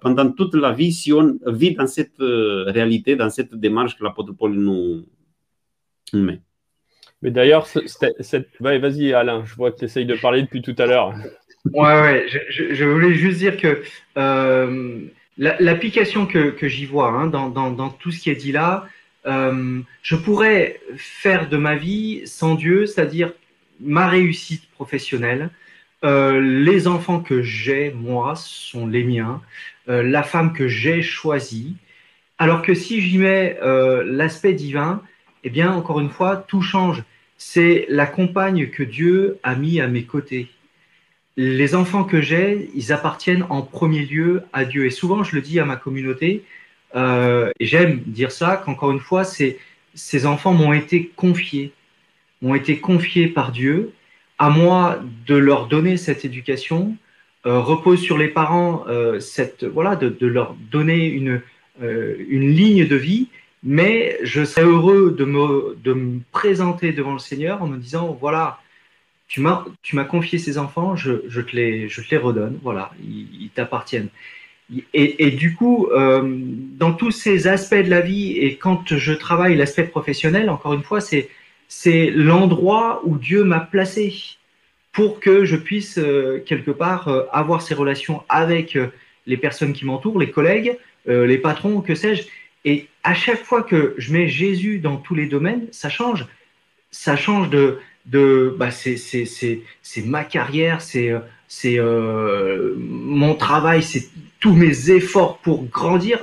pendant 0.01 0.29
toute 0.31 0.53
la 0.53 0.71
vie 0.71 0.91
si 0.91 1.11
on 1.11 1.37
vit 1.47 1.73
dans 1.73 1.87
cette 1.87 2.19
réalité, 2.19 3.15
dans 3.15 3.31
cette 3.31 3.55
démarche 3.55 3.97
que 3.97 4.03
l'apôtre 4.03 4.33
Paul 4.33 4.53
nous 4.53 5.05
met. 6.13 6.41
Mais 7.21 7.31
d'ailleurs, 7.31 7.67
vas-y 8.59 9.13
Alain, 9.13 9.43
je 9.45 9.55
vois 9.55 9.71
que 9.71 9.79
tu 9.79 9.85
essayes 9.85 10.05
de 10.05 10.15
parler 10.15 10.41
depuis 10.41 10.61
tout 10.61 10.75
à 10.77 10.85
l'heure. 10.85 11.13
Ouais, 11.73 12.01
ouais, 12.01 12.25
je, 12.49 12.85
voulais 12.85 13.13
juste 13.13 13.39
dire 13.39 13.57
que 13.57 13.83
euh, 14.17 15.01
l'application 15.37 16.25
que, 16.25 16.55
j'y 16.67 16.85
vois 16.85 17.09
hein, 17.09 17.27
dans, 17.27 17.89
tout 17.89 18.11
ce 18.11 18.19
qui 18.19 18.29
est 18.29 18.35
dit 18.35 18.53
là, 18.53 18.87
euh, 19.25 19.81
je 20.01 20.15
pourrais 20.15 20.79
faire 20.95 21.49
de 21.49 21.57
ma 21.57 21.75
vie 21.75 22.21
sans 22.25 22.55
Dieu, 22.55 22.85
c'est-à-dire 22.85 23.33
ma 23.81 24.07
réussite 24.07 24.69
professionnelle, 24.71 25.49
euh, 26.05 26.39
les 26.39 26.87
enfants 26.87 27.19
que 27.19 27.41
j'ai, 27.41 27.91
moi, 27.91 28.35
sont 28.35 28.87
les 28.87 29.03
miens, 29.03 29.41
la 29.87 30.21
femme 30.21 30.53
que 30.53 30.67
j'ai 30.67 31.01
choisie, 31.01 31.75
alors 32.37 32.61
que 32.61 32.75
si 32.75 33.01
j'y 33.01 33.17
mets 33.17 33.57
l'aspect 34.05 34.53
divin, 34.53 35.01
eh 35.43 35.49
bien, 35.49 35.71
encore 35.71 35.99
une 35.99 36.11
fois, 36.11 36.37
tout 36.37 36.61
change. 36.61 37.03
C'est 37.41 37.85
la 37.87 38.05
compagne 38.05 38.69
que 38.69 38.83
Dieu 38.83 39.39
a 39.43 39.55
mis 39.55 39.79
à 39.79 39.87
mes 39.87 40.03
côtés. 40.03 40.49
Les 41.37 41.73
enfants 41.73 42.03
que 42.03 42.19
j'ai, 42.19 42.69
ils 42.75 42.91
appartiennent 42.91 43.45
en 43.49 43.61
premier 43.61 44.05
lieu 44.05 44.43
à 44.51 44.65
Dieu. 44.65 44.85
Et 44.85 44.89
souvent, 44.89 45.23
je 45.23 45.37
le 45.37 45.41
dis 45.41 45.57
à 45.57 45.63
ma 45.63 45.77
communauté, 45.77 46.43
euh, 46.97 47.49
et 47.61 47.65
j'aime 47.65 48.01
dire 48.05 48.33
ça, 48.33 48.57
qu'encore 48.57 48.91
une 48.91 48.99
fois, 48.99 49.23
ces 49.23 50.25
enfants 50.25 50.53
m'ont 50.53 50.73
été 50.73 51.13
confiés, 51.15 51.71
m'ont 52.41 52.55
été 52.55 52.79
confiés 52.79 53.29
par 53.29 53.53
Dieu. 53.53 53.93
À 54.37 54.49
moi 54.49 54.99
de 55.25 55.35
leur 55.35 55.67
donner 55.67 55.95
cette 55.95 56.25
éducation, 56.25 56.97
euh, 57.45 57.59
repose 57.61 58.01
sur 58.01 58.17
les 58.17 58.27
parents 58.27 58.83
euh, 58.89 59.21
cette, 59.21 59.63
voilà, 59.63 59.95
de, 59.95 60.09
de, 60.09 60.27
leur 60.27 60.55
donner 60.71 61.07
une, 61.07 61.41
une 61.81 62.49
ligne 62.49 62.85
de 62.85 62.95
vie 62.97 63.29
mais 63.63 64.17
je 64.23 64.43
serais 64.45 64.65
heureux 64.65 65.15
de 65.17 65.25
me, 65.25 65.77
de 65.83 65.93
me 65.93 66.19
présenter 66.31 66.91
devant 66.91 67.13
le 67.13 67.19
Seigneur 67.19 67.61
en 67.61 67.67
me 67.67 67.77
disant, 67.77 68.17
voilà, 68.19 68.59
tu 69.29 69.41
m'as, 69.41 70.03
confié 70.05 70.39
ces 70.39 70.57
enfants, 70.57 70.95
je, 70.95 71.21
je, 71.27 71.41
te 71.41 71.55
les, 71.55 71.87
je 71.87 72.01
te 72.01 72.09
les 72.11 72.17
redonne, 72.17 72.59
voilà, 72.63 72.91
ils, 73.01 73.49
t'appartiennent. 73.53 74.09
Et, 74.93 75.25
et, 75.25 75.31
du 75.31 75.55
coup, 75.55 75.87
euh, 75.91 76.21
dans 76.25 76.93
tous 76.93 77.11
ces 77.11 77.47
aspects 77.47 77.75
de 77.75 77.89
la 77.89 78.01
vie, 78.01 78.37
et 78.37 78.55
quand 78.55 78.95
je 78.95 79.13
travaille 79.13 79.55
l'aspect 79.55 79.83
professionnel, 79.83 80.49
encore 80.49 80.73
une 80.73 80.83
fois, 80.83 80.99
c'est, 81.01 81.29
l'endroit 82.11 83.01
où 83.03 83.17
Dieu 83.17 83.43
m'a 83.43 83.59
placé 83.59 84.15
pour 84.91 85.19
que 85.19 85.45
je 85.45 85.55
puisse, 85.55 85.99
euh, 85.99 86.43
quelque 86.45 86.71
part, 86.71 87.07
euh, 87.07 87.23
avoir 87.31 87.61
ces 87.61 87.75
relations 87.75 88.23
avec 88.29 88.77
les 89.27 89.37
personnes 89.37 89.73
qui 89.73 89.85
m'entourent, 89.85 90.19
les 90.19 90.31
collègues, 90.31 90.75
les 91.05 91.37
patrons, 91.37 91.81
que 91.81 91.95
sais-je. 91.95 92.23
Et 92.65 92.88
à 93.03 93.13
chaque 93.13 93.43
fois 93.43 93.63
que 93.63 93.95
je 93.97 94.13
mets 94.13 94.27
Jésus 94.27 94.79
dans 94.79 94.97
tous 94.97 95.15
les 95.15 95.25
domaines, 95.25 95.67
ça 95.71 95.89
change. 95.89 96.27
Ça 96.91 97.15
change 97.15 97.49
de, 97.49 97.79
de 98.05 98.55
bah 98.57 98.71
c'est, 98.71 98.95
ma 100.05 100.23
carrière, 100.23 100.81
c'est, 100.81 101.13
c'est 101.47 101.79
euh, 101.79 102.75
mon 102.77 103.35
travail, 103.35 103.83
c'est 103.83 104.09
tous 104.39 104.53
mes 104.53 104.91
efforts 104.91 105.37
pour 105.39 105.65
grandir. 105.65 106.19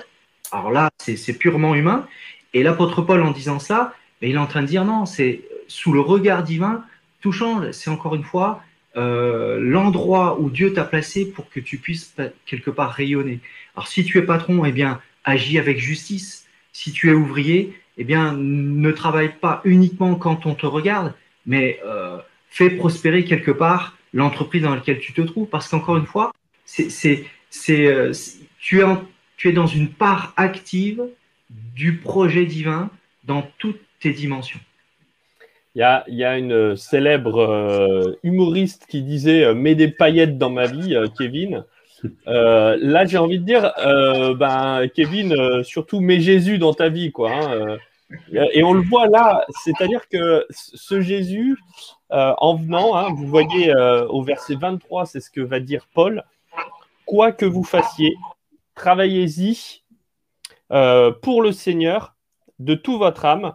Alors 0.53 0.71
là, 0.71 0.91
c'est, 0.99 1.33
purement 1.39 1.75
humain. 1.75 2.07
Et 2.55 2.63
l'apôtre 2.63 3.03
Paul, 3.03 3.23
en 3.23 3.33
disant 3.33 3.59
ça, 3.59 3.95
il 4.23 4.35
est 4.35 4.39
en 4.39 4.47
train 4.47 4.63
de 4.63 4.67
dire 4.67 4.85
non, 4.85 5.07
c'est 5.07 5.43
sous 5.69 5.93
le 5.93 6.01
regard 6.01 6.43
divin, 6.43 6.85
tout 7.21 7.33
change. 7.33 7.71
C'est 7.73 7.91
encore 7.91 8.15
une 8.15 8.25
fois 8.25 8.63
euh, 8.97 9.59
l'endroit 9.61 10.41
où 10.41 10.49
Dieu 10.49 10.73
t'a 10.73 10.85
placé 10.85 11.27
pour 11.27 11.51
que 11.51 11.61
tu 11.61 11.79
puisses 11.79 12.17
quelque 12.47 12.71
part 12.71 12.93
rayonner. 12.93 13.41
Alors 13.75 13.89
si 13.89 14.05
tu 14.05 14.19
es 14.19 14.23
patron, 14.23 14.65
eh 14.65 14.73
bien, 14.73 15.01
agis 15.25 15.59
avec 15.59 15.79
justice. 15.79 16.46
Si 16.79 16.93
tu 16.93 17.09
es 17.09 17.15
ouvrier, 17.15 17.73
eh 17.97 18.05
bien, 18.05 18.35
ne 18.37 18.91
travaille 18.91 19.33
pas 19.41 19.63
uniquement 19.65 20.15
quand 20.15 20.45
on 20.45 20.55
te 20.55 20.67
regarde, 20.67 21.15
mais 21.47 21.81
euh, 21.87 22.19
fais 22.51 22.69
prospérer 22.69 23.25
quelque 23.25 23.51
part 23.51 23.97
l'entreprise 24.13 24.61
dans 24.61 24.75
laquelle 24.75 24.99
tu 24.99 25.15
te 25.15 25.23
trouves. 25.23 25.49
Parce 25.49 25.69
qu'encore 25.69 25.97
une 25.97 26.05
fois, 26.05 26.35
c'est, 26.67 26.91
c'est, 26.91 27.87
euh, 27.87 28.13
tu, 28.59 28.83
es 28.83 29.53
dans 29.53 29.67
une 29.67 29.89
part 29.89 30.35
active 30.37 31.03
du 31.49 31.97
projet 31.97 32.45
divin 32.45 32.91
dans 33.25 33.51
toutes 33.57 33.81
tes 33.99 34.11
dimensions. 34.11 34.61
Il 35.75 35.79
y 35.79 35.83
a, 35.83 36.05
y 36.09 36.25
a, 36.25 36.37
une 36.37 36.77
célèbre 36.77 37.39
euh, 37.39 38.19
humoriste 38.23 38.85
qui 38.87 39.01
disait 39.01 39.55
Mets 39.55 39.77
des 39.77 39.89
paillettes 39.89 40.37
dans 40.37 40.51
ma 40.51 40.67
vie, 40.67 40.95
Kevin. 41.17 41.65
Euh, 42.27 42.77
là, 42.81 43.05
j'ai 43.05 43.19
envie 43.19 43.39
de 43.39 43.45
dire, 43.45 43.73
euh, 43.79 44.35
ben, 44.35 44.89
Kevin, 44.95 45.33
euh, 45.33 45.63
surtout 45.63 46.01
mets 46.01 46.21
Jésus 46.21 46.59
dans 46.59 46.75
ta 46.75 46.89
vie, 46.89 47.13
quoi. 47.13 47.33
Hein, 47.33 47.77
et 48.53 48.63
on 48.63 48.73
le 48.73 48.83
voit 48.83 49.09
là, 49.09 49.45
c'est-à-dire 49.65 50.09
que 50.09 50.47
ce 50.51 51.01
Jésus, 51.01 51.59
en 52.11 52.55
venant, 52.55 52.95
hein, 52.97 53.13
vous 53.13 53.27
voyez 53.27 53.75
au 54.09 54.23
verset 54.23 54.55
23, 54.55 55.07
c'est 55.07 55.19
ce 55.19 55.29
que 55.29 55.41
va 55.41 55.59
dire 55.59 55.89
Paul, 55.93 56.23
quoi 57.05 57.33
que 57.33 57.45
vous 57.45 57.65
fassiez, 57.65 58.15
travaillez-y 58.77 59.83
pour 60.69 61.43
le 61.43 61.51
Seigneur 61.51 62.15
de 62.61 62.77
toute 62.77 63.01
votre 63.01 63.25
âme 63.25 63.55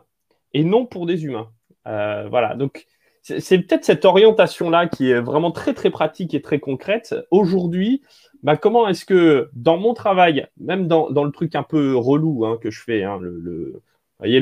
et 0.54 0.66
non 0.66 0.86
pour 0.86 1.06
des 1.06 1.24
humains. 1.24 1.50
voilà, 1.86 2.56
donc 2.56 2.88
c'est 3.22 3.60
peut-être 3.60 3.86
cette 3.86 4.04
orientation-là 4.04 4.88
qui 4.88 5.12
est 5.12 5.22
vraiment 5.22 5.52
très 5.52 5.74
très 5.74 5.92
pratique 5.92 6.34
et 6.34 6.42
très 6.42 6.60
concrète. 6.60 7.16
Aujourd'hui, 7.30 8.02
bah, 8.44 8.58
comment 8.58 8.88
est-ce 8.88 9.06
que 9.06 9.50
dans 9.54 9.78
mon 9.78 9.94
travail, 9.94 10.48
même 10.60 10.88
dans, 10.88 11.10
le 11.10 11.32
truc 11.32 11.56
un 11.56 11.64
peu 11.64 11.96
relou 11.96 12.46
hein, 12.46 12.58
que 12.62 12.72
je 12.72 12.82
fais, 12.82 13.04
hein, 13.04 13.20
le, 13.22 13.82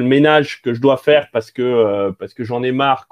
ménage 0.04 0.62
que 0.62 0.74
je 0.74 0.82
dois 0.82 0.98
faire 0.98 1.30
parce 1.32 1.52
que, 1.52 1.62
euh, 1.62 2.12
j'en 2.40 2.64
ai 2.64 2.72
marre 2.72 3.08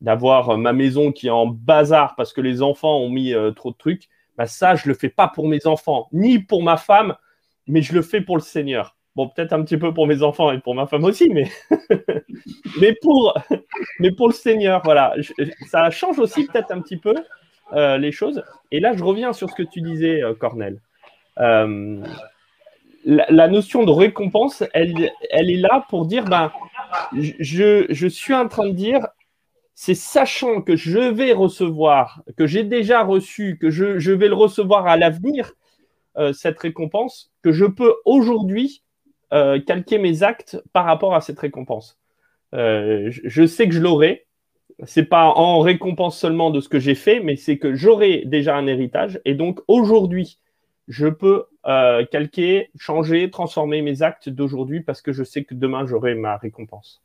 d'avoir 0.00 0.58
ma 0.58 0.72
maison 0.72 1.10
qui 1.10 1.26
est 1.26 1.30
en 1.30 1.46
bazar 1.46 2.14
parce 2.16 2.32
que 2.32 2.40
les 2.40 2.62
enfants 2.62 2.98
ont 2.98 3.10
mis 3.10 3.34
euh, 3.34 3.50
trop 3.50 3.72
de 3.72 3.76
trucs, 3.76 4.08
bah, 4.36 4.46
ça, 4.46 4.76
je 4.76 4.88
le 4.88 4.94
fais 4.94 5.08
pas 5.08 5.28
pour 5.28 5.48
mes 5.48 5.66
enfants, 5.66 6.08
ni 6.12 6.38
pour 6.38 6.62
ma 6.62 6.76
femme, 6.76 7.16
mais 7.66 7.82
je 7.82 7.92
le 7.94 8.02
fais 8.02 8.20
pour 8.20 8.36
le 8.36 8.42
Seigneur. 8.42 8.96
Bon, 9.16 9.28
peut-être 9.28 9.54
un 9.54 9.62
petit 9.62 9.78
peu 9.78 9.94
pour 9.94 10.06
mes 10.06 10.22
enfants 10.22 10.52
et 10.52 10.60
pour 10.60 10.74
ma 10.74 10.86
femme 10.86 11.04
aussi, 11.04 11.30
mais, 11.30 11.50
mais 12.80 12.94
pour 13.00 13.34
le 13.98 14.32
Seigneur, 14.32 14.82
voilà. 14.84 15.14
ça 15.68 15.90
change 15.90 16.18
aussi 16.18 16.46
peut-être 16.46 16.70
un 16.70 16.82
petit 16.82 16.98
peu 16.98 17.14
euh, 17.72 17.98
les 17.98 18.12
choses. 18.12 18.44
Et 18.70 18.78
là, 18.78 18.94
je 18.94 19.02
reviens 19.02 19.32
sur 19.32 19.50
ce 19.50 19.56
que 19.56 19.64
tu 19.64 19.80
disais, 19.80 20.22
euh, 20.22 20.34
Cornel. 20.34 20.80
Euh, 21.38 22.00
la, 23.04 23.48
notion 23.48 23.82
de 23.82 23.90
récompense, 23.90 24.62
elle, 24.72 25.10
est 25.30 25.56
là 25.56 25.84
pour 25.88 26.06
dire, 26.06 26.24
ben, 26.26 26.52
je, 27.12 28.08
suis 28.08 28.34
en 28.34 28.46
train 28.46 28.68
de 28.68 28.72
dire, 28.72 29.08
c'est 29.74 29.96
sachant 29.96 30.62
que 30.62 30.76
je 30.76 30.98
vais 30.98 31.32
recevoir, 31.32 32.22
que 32.36 32.46
j'ai 32.46 32.62
déjà 32.62 33.02
reçu, 33.02 33.58
que 33.60 33.70
je, 33.70 34.12
vais 34.12 34.28
le 34.28 34.34
recevoir 34.34 34.86
à 34.86 34.96
l'avenir, 34.96 35.52
cette 36.32 36.58
récompense, 36.58 37.30
que 37.42 37.52
je 37.52 37.64
peux 37.64 37.94
aujourd'hui 38.04 38.82
calquer 39.30 39.98
mes 39.98 40.24
actes 40.24 40.60
par 40.72 40.84
rapport 40.84 41.14
à 41.14 41.20
cette 41.20 41.38
récompense. 41.38 42.00
Je, 42.52 43.46
sais 43.46 43.68
que 43.68 43.74
je 43.74 43.80
l'aurai, 43.80 44.25
c'est 44.84 45.04
pas 45.04 45.28
en 45.28 45.60
récompense 45.60 46.18
seulement 46.18 46.50
de 46.50 46.60
ce 46.60 46.68
que 46.68 46.78
j'ai 46.78 46.94
fait, 46.94 47.20
mais 47.20 47.36
c'est 47.36 47.58
que 47.58 47.74
j'aurai 47.74 48.24
déjà 48.26 48.56
un 48.56 48.66
héritage. 48.66 49.20
Et 49.24 49.34
donc 49.34 49.60
aujourd'hui, 49.68 50.38
je 50.88 51.06
peux 51.08 51.46
euh, 51.66 52.04
calquer, 52.06 52.70
changer, 52.78 53.30
transformer 53.30 53.82
mes 53.82 54.02
actes 54.02 54.28
d'aujourd'hui 54.28 54.80
parce 54.82 55.02
que 55.02 55.12
je 55.12 55.24
sais 55.24 55.44
que 55.44 55.54
demain, 55.54 55.86
j'aurai 55.86 56.14
ma 56.14 56.36
récompense. 56.36 57.02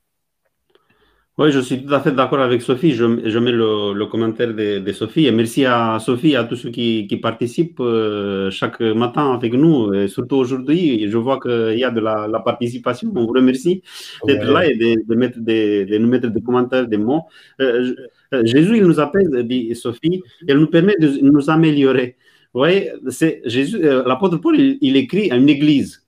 Oui, 1.38 1.50
je 1.52 1.60
suis 1.60 1.84
tout 1.84 1.94
à 1.94 2.02
fait 2.02 2.12
d'accord 2.12 2.42
avec 2.42 2.62
Sophie. 2.62 2.92
Je, 2.92 3.06
mets 3.06 3.52
le, 3.54 4.06
commentaire 4.06 4.54
de, 4.54 4.92
Sophie. 4.92 5.28
Et 5.28 5.32
merci 5.32 5.66
à 5.66 5.98
Sophie 6.00 6.32
et 6.32 6.36
à 6.36 6.44
tous 6.44 6.58
ceux 6.58 6.72
qui, 6.72 7.08
participent 7.22 7.80
euh, 7.80 8.52
chaque 8.52 8.82
matin 8.82 9.34
avec 9.34 9.54
nous. 9.54 9.94
Et 9.94 10.10
surtout 10.10 10.36
aujourd'hui, 10.36 11.10
je 11.10 11.18
vois 11.18 11.40
qu'il 11.40 11.80
y 11.80 11.86
a 11.86 11.90
de 11.90 12.02
la, 12.02 12.42
participation. 12.44 13.12
On 13.16 13.26
vous 13.26 13.32
remercie 13.34 13.82
d'être 14.28 14.46
là 14.46 14.68
et 14.68 14.76
de, 14.76 15.16
mettre 15.16 15.40
de, 15.40 15.98
nous 15.98 16.08
mettre 16.10 16.28
des 16.28 16.42
commentaires, 16.42 16.86
des 16.86 16.98
mots. 16.98 17.24
Euh, 17.62 17.96
euh, 18.34 18.46
Jésus, 18.46 18.78
il 18.78 18.84
nous 18.84 19.00
appelle, 19.00 19.48
dit 19.48 19.74
Sophie, 19.74 20.22
il 20.46 20.56
nous 20.58 20.68
permet 20.68 20.98
de 21.00 21.08
nous 21.22 21.50
améliorer. 21.50 22.18
Vous 22.54 22.60
voyez, 22.60 22.92
c'est 23.08 23.42
Jésus, 23.46 23.80
l'apôtre 23.82 24.38
Paul, 24.38 24.60
il, 24.60 24.98
écrit 24.98 25.32
à 25.32 25.38
une 25.38 25.48
église. 25.48 26.04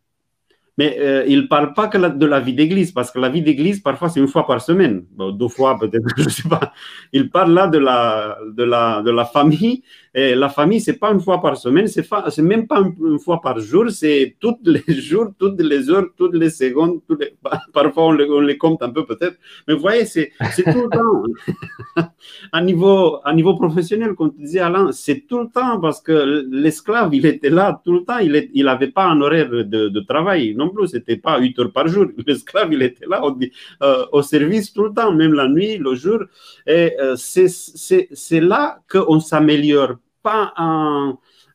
Mais 0.78 0.98
euh, 1.00 1.24
il 1.28 1.42
ne 1.42 1.48
parle 1.48 1.74
pas 1.74 1.88
que 1.88 1.98
de 1.98 2.26
la 2.26 2.40
vie 2.40 2.54
d'église, 2.54 2.92
parce 2.92 3.12
que 3.12 3.20
la 3.20 3.30
vie 3.30 3.42
d'église, 3.42 3.80
parfois, 3.80 4.10
c'est 4.10 4.20
une 4.20 4.28
fois 4.28 4.48
par 4.48 4.62
semaine, 4.62 5.06
deux 5.34 5.48
fois 5.48 5.78
peut-être, 5.80 6.08
je 6.18 6.24
ne 6.24 6.30
sais 6.30 6.50
pas. 6.50 6.74
Il 7.12 7.30
parle 7.30 7.54
là 7.54 7.68
de 7.68 7.78
la, 7.78 8.38
de 8.52 8.64
la, 8.64 9.02
de 9.04 9.12
la 9.12 9.26
famille. 9.26 9.84
Et 10.15 10.36
la 10.36 10.49
famille, 10.49 10.80
ce 10.80 10.91
n'est 10.91 10.97
pas 10.97 11.12
une 11.12 11.19
fois 11.19 11.41
par 11.41 11.58
semaine, 11.58 11.88
ce 11.88 12.02
n'est 12.41 12.47
même 12.47 12.67
pas 12.67 12.82
une 12.82 13.19
fois 13.19 13.41
par 13.41 13.60
jour, 13.60 13.89
c'est 13.89 14.36
tous 14.39 14.58
les 14.65 14.84
jours, 14.88 15.32
toutes 15.39 15.60
les 15.62 15.89
heures, 15.89 16.08
toutes 16.17 16.36
les 16.36 16.49
secondes. 16.49 17.02
parfois, 17.73 18.06
on 18.08 18.12
les, 18.12 18.58
compte 18.58 18.84
un 18.84 18.89
peu 18.89 19.06
peut-être. 19.06 19.38
Mais 19.67 19.73
vous 19.73 19.82
voyez, 19.82 20.06
c'est 20.06 20.32
tout 20.39 20.84
le 20.84 20.89
temps. 20.89 22.04
à, 22.52 22.62
niveau, 22.62 23.19
à 23.23 23.34
niveau 23.34 23.56
professionnel, 23.56 24.13
comme 24.13 24.34
tu 24.34 24.41
disais 24.41 24.60
Alain, 24.60 24.91
c'est 24.91 25.28
tout 25.28 25.39
le 25.39 25.47
temps, 25.47 25.80
parce 25.80 26.02
que 26.02 26.45
l'esclave, 26.52 27.13
il 27.13 27.26
était 27.26 27.49
là 27.49 27.82
tout 27.84 27.93
le 27.93 28.04
temps, 28.04 28.19
il 28.19 28.63
n'avait 28.63 28.88
pas 28.91 29.06
un 29.06 29.19
horaire 29.21 29.49
de, 29.49 29.63
de 29.63 29.99
travail 30.02 30.54
non 30.56 30.69
plus, 30.69 30.88
c'était 30.88 31.17
pas 31.17 31.39
8 31.39 31.60
heures 31.60 31.71
par 31.71 31.88
jour. 31.88 32.06
L'esclave, 32.26 32.73
il 32.73 32.82
était 32.82 33.06
là 33.06 33.26
au, 33.26 33.38
euh, 33.82 34.06
au, 34.12 34.21
service 34.21 34.73
tout 34.73 34.84
le 34.84 34.93
temps, 34.93 35.12
même 35.12 35.34
la 35.34 35.47
nuit, 35.47 35.78
le 35.78 35.95
jour. 35.95 36.19
Et 36.67 36.93
euh, 36.99 37.15
c'est 37.15 38.39
là 38.39 38.80
qu'on 38.89 39.19
s'améliore, 39.19 39.95
pas 40.24 40.54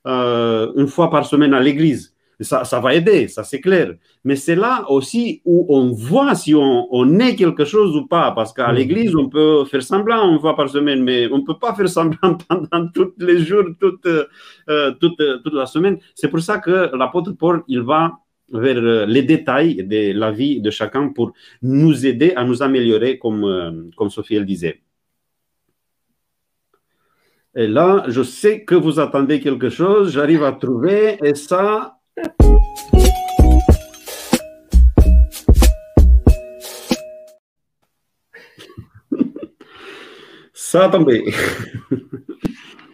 euh, 0.07 0.73
une 0.77 0.87
fois 0.87 1.11
par 1.11 1.27
semaine 1.27 1.55
à 1.55 1.61
l'église. 1.61 2.15
Ça, 2.41 2.65
ça, 2.65 2.79
va 2.79 2.95
aider, 2.95 3.27
ça 3.27 3.43
c'est 3.43 3.61
clair. 3.61 3.95
Mais 4.23 4.37
c'est 4.37 4.55
là 4.55 4.85
aussi 4.89 5.43
où 5.45 5.67
on 5.71 5.91
voit 5.91 6.37
si 6.37 6.55
on, 6.55 6.87
on 6.95 7.19
est 7.19 7.35
quelque 7.35 7.65
chose 7.65 7.97
ou 7.97 8.07
pas. 8.07 8.31
Parce 8.31 8.53
qu'à 8.53 8.73
mm. 8.73 8.77
l'église, 8.77 9.17
on 9.17 9.29
peut 9.29 9.65
faire 9.65 9.83
semblant 9.83 10.31
une 10.31 10.39
fois 10.39 10.55
par 10.55 10.69
semaine, 10.69 11.03
mais 11.03 11.29
on 11.33 11.39
ne 11.39 11.43
peut 11.43 11.59
pas 11.59 11.75
faire 11.75 11.89
semblant 11.89 12.39
pendant 12.49 12.87
tous 12.95 13.13
les 13.19 13.39
jours, 13.39 13.65
toute, 13.81 14.07
toute, 15.01 15.23
toute 15.43 15.55
la 15.55 15.67
semaine. 15.67 15.99
C'est 16.15 16.29
pour 16.29 16.39
ça 16.39 16.59
que 16.59 16.95
l'apôtre 16.97 17.33
Paul, 17.33 17.65
il 17.67 17.81
va 17.81 18.13
vers 18.53 18.77
euh, 18.77 19.07
les 19.07 19.23
détails 19.23 19.77
de 19.85 20.13
la 20.13 20.31
vie 20.31 20.61
de 20.61 20.71
chacun 20.71 21.09
pour 21.09 21.33
nous 21.63 22.07
aider 22.07 22.33
à 22.35 22.45
nous 22.45 22.63
améliorer, 22.63 23.19
comme, 23.19 23.45
euh, 23.45 23.91
comme 23.97 24.11
Sophie 24.11 24.37
elle 24.37 24.47
disait. 24.47 24.83
Et 27.59 27.67
là, 27.67 28.05
je 28.07 28.23
sais 28.23 28.63
que 28.63 28.77
vous 28.77 29.01
attendez 29.01 29.41
quelque 29.41 29.69
chose, 29.69 30.13
j'arrive 30.13 30.45
à 30.45 30.53
trouver, 30.53 31.19
et 31.25 31.35
ça... 31.35 31.99
ça 40.53 40.85
a 40.85 40.89
tombé. 40.89 41.25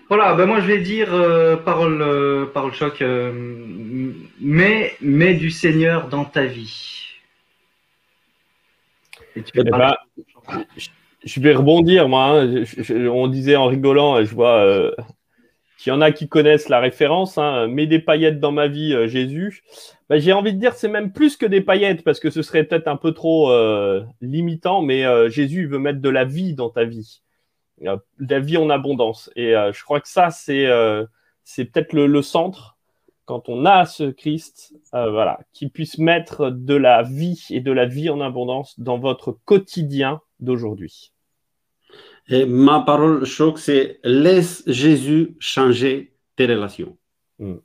Voilà, 0.09 0.35
ben 0.35 0.45
moi 0.47 0.61
je 0.61 0.67
vais 0.67 0.81
dire 0.81 1.13
euh, 1.13 1.57
parole, 1.57 2.01
euh, 2.01 2.45
parole 2.47 2.73
choc, 2.73 3.03
euh, 3.03 3.33
mais, 4.39 4.95
mais 5.01 5.35
du 5.35 5.51
Seigneur 5.51 6.09
dans 6.09 6.25
ta 6.25 6.45
vie. 6.45 7.09
Eh 9.35 9.43
ben, 9.55 9.97
je 11.25 11.41
vais 11.41 11.55
rebondir, 11.55 12.09
moi. 12.09 12.41
Hein. 12.41 12.65
on 13.11 13.29
disait 13.29 13.57
en 13.57 13.67
rigolant, 13.67 14.25
je 14.25 14.35
vois 14.35 14.93
qu'il 15.79 15.93
y 15.93 15.97
en 15.97 16.01
a 16.01 16.13
qui 16.13 16.29
connaissent 16.29 16.69
la 16.69 16.81
référence. 16.81 17.39
Hein, 17.39 17.67
mets 17.69 17.87
des 17.87 17.99
paillettes 17.99 18.41
dans 18.41 18.53
ma 18.53 18.69
vie, 18.69 18.97
Jésus. 19.09 19.63
Ben, 20.09 20.21
j'ai 20.21 20.33
envie 20.33 20.53
de 20.53 20.59
dire 20.59 20.75
c'est 20.75 20.89
même 20.89 21.13
plus 21.13 21.37
que 21.37 21.47
des 21.47 21.61
paillettes 21.61 22.05
parce 22.05 22.21
que 22.21 22.31
ce 22.31 22.43
serait 22.43 22.65
peut-être 22.65 22.89
un 22.89 22.97
peu 22.97 23.13
trop 23.13 23.53
limitant, 24.21 24.83
mais 24.83 25.05
Jésus 25.31 25.67
veut 25.67 25.79
mettre 25.79 26.01
de 26.01 26.11
la 26.11 26.25
vie 26.25 26.55
dans 26.55 26.71
ta 26.71 26.85
vie 26.85 27.23
la 27.81 28.41
vie 28.41 28.57
en 28.57 28.71
abondance. 28.71 29.31
Et 29.37 29.55
euh, 29.55 29.73
je 29.73 29.83
crois 29.83 30.01
que 30.01 30.09
ça, 30.09 30.31
c'est 30.31 30.67
euh, 30.67 31.05
peut-être 31.57 31.93
le, 31.93 32.23
centre 32.23 32.77
quand 33.25 33.49
on 33.49 33.65
a 33.65 33.87
ce 33.87 34.11
Christ, 34.11 34.75
euh, 34.95 35.11
voilà, 35.11 35.41
qui 35.53 35.69
puisse 35.69 35.99
mettre 35.99 36.51
de 36.51 36.75
la 36.75 37.03
vie 37.03 37.47
et 37.51 37.61
de 37.61 37.73
la 37.73 37.87
vie 37.87 38.11
en 38.11 38.21
abondance 38.21 38.79
dans 38.79 38.99
votre 38.99 39.33
quotidien 39.45 40.21
d'aujourd'hui. 40.41 41.14
Et 42.29 42.47
ma 42.47 42.81
parole 42.81 43.25
choc, 43.25 43.59
c'est 43.59 44.01
laisse 44.03 44.63
Jésus 44.67 45.37
changer 45.39 46.15
tes 46.37 46.47
relations. 46.47 46.97
Mm. 47.39 47.57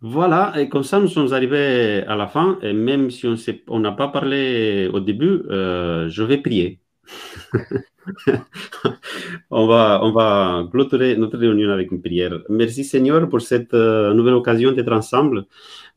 Voilà, 0.00 0.54
et 0.58 0.68
comme 0.68 0.82
ça, 0.82 0.98
nous 0.98 1.08
sommes 1.08 1.32
arrivés 1.32 2.02
à 2.08 2.16
la 2.16 2.26
fin, 2.26 2.58
et 2.62 2.72
même 2.72 3.10
si 3.10 3.26
on 3.68 3.80
n'a 3.80 3.92
pas 3.92 4.08
parlé 4.08 4.88
au 4.92 4.98
début, 5.00 5.42
je 5.48 6.22
vais 6.22 6.38
prier. 6.38 6.79
on, 9.50 9.66
va, 9.66 10.00
on 10.02 10.12
va 10.12 10.68
clôturer 10.70 11.16
notre 11.16 11.38
réunion 11.38 11.70
avec 11.70 11.90
une 11.92 12.00
prière. 12.00 12.40
Merci 12.48 12.84
Seigneur 12.84 13.28
pour 13.28 13.40
cette 13.40 13.74
euh, 13.74 14.14
nouvelle 14.14 14.34
occasion 14.34 14.72
d'être 14.72 14.92
ensemble. 14.92 15.46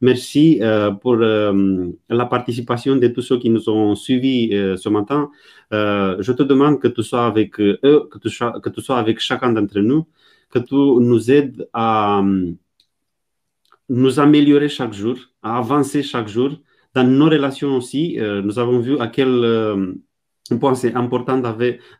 Merci 0.02 0.60
euh, 0.62 0.92
pour 0.92 1.16
euh, 1.16 1.88
la 2.10 2.26
participation 2.26 2.96
de 2.96 3.08
tous 3.08 3.22
ceux 3.22 3.40
qui 3.40 3.50
nous 3.50 3.70
ont 3.70 3.96
suivis 3.96 4.52
ce 4.78 4.90
matin. 4.90 5.30
je 5.72 6.32
te 6.32 6.44
demande 6.44 6.80
que 6.80 6.88
tu 6.88 7.04
sois 7.04 7.26
avec 7.26 7.60
eux, 7.60 7.80
que 8.12 8.18
tu 8.20 8.30
sois, 8.30 8.60
que 8.60 8.70
tu 8.70 8.82
sois 8.82 8.98
avec 8.98 9.20
chacun 9.20 9.52
d'entre 9.54 9.80
nous, 9.80 10.06
que 10.50 10.60
tu 10.60 10.76
nous 10.76 11.32
aides 11.32 11.68
à 11.74 12.22
nous 13.90 14.20
améliorer 14.20 14.70
chaque 14.70 14.94
jour, 14.94 15.18
à 15.42 15.58
avancer 15.58 16.04
chaque 16.04 16.28
jour. 16.28 16.52
Dans 16.94 17.08
nos 17.08 17.26
relations 17.26 17.76
aussi, 17.76 18.18
nous 18.20 18.60
avons 18.60 18.80
vu 18.80 19.00
à 19.00 19.08
quel 19.08 19.32
je 20.50 20.56
pense 20.56 20.82
c'est 20.82 20.94
important 20.96 21.38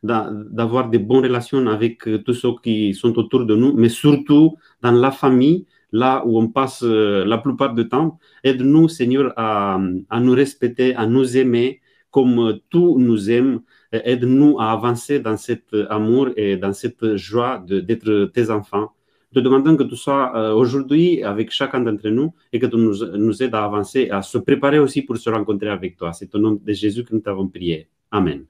d'avoir 0.04 0.90
de 0.90 0.98
bonnes 0.98 1.24
relations 1.24 1.66
avec 1.68 2.08
euh, 2.08 2.20
tous 2.20 2.34
ceux 2.34 2.56
qui 2.62 2.94
sont 2.94 3.18
autour 3.18 3.46
de 3.46 3.56
nous, 3.56 3.74
mais 3.74 3.90
surtout 3.90 4.58
dans 4.82 4.92
la 4.92 5.12
famille, 5.12 5.66
là 5.92 6.24
où 6.26 6.40
on 6.40 6.50
passe 6.50 6.84
euh, 6.84 7.24
la 7.26 7.38
plupart 7.38 7.74
du 7.74 7.88
temps. 7.88 8.20
Aide-nous, 8.44 8.90
Seigneur, 8.90 9.34
à, 9.38 9.80
à, 10.10 10.20
nous 10.20 10.34
respecter, 10.34 10.96
à 10.96 11.06
nous 11.08 11.38
aimer 11.38 11.82
comme 12.12 12.60
tout 12.70 12.98
nous 13.00 13.32
aime. 13.32 13.62
Aide-nous 13.92 14.60
à 14.60 14.72
avancer 14.72 15.20
dans 15.20 15.38
cet 15.38 15.74
amour 15.90 16.30
et 16.36 16.58
dans 16.58 16.74
cette 16.74 17.16
joie 17.16 17.64
d'être 17.68 18.26
tes 18.34 18.50
enfants. 18.50 18.92
Te 19.34 19.40
demandons 19.40 19.76
que 19.78 19.84
tu 19.84 19.96
sois 19.96 20.36
euh, 20.36 20.54
aujourd'hui 20.54 21.24
avec 21.24 21.50
chacun 21.52 21.80
d'entre 21.80 22.10
nous 22.10 22.34
et 22.52 22.60
que 22.60 22.68
tu 22.68 22.78
nous, 22.78 23.06
nous 23.18 23.42
aides 23.42 23.56
à 23.56 23.64
avancer, 23.64 24.10
à 24.10 24.22
se 24.22 24.38
préparer 24.38 24.80
aussi 24.80 25.02
pour 25.02 25.18
se 25.18 25.30
rencontrer 25.30 25.70
avec 25.70 25.98
toi. 25.98 26.14
C'est 26.14 26.34
au 26.36 26.40
nom 26.40 26.52
de 26.52 26.74
Jésus 26.74 27.04
que 27.04 27.14
nous 27.16 27.22
t'avons 27.22 27.48
prié. 27.48 27.88
Amen. 28.14 28.48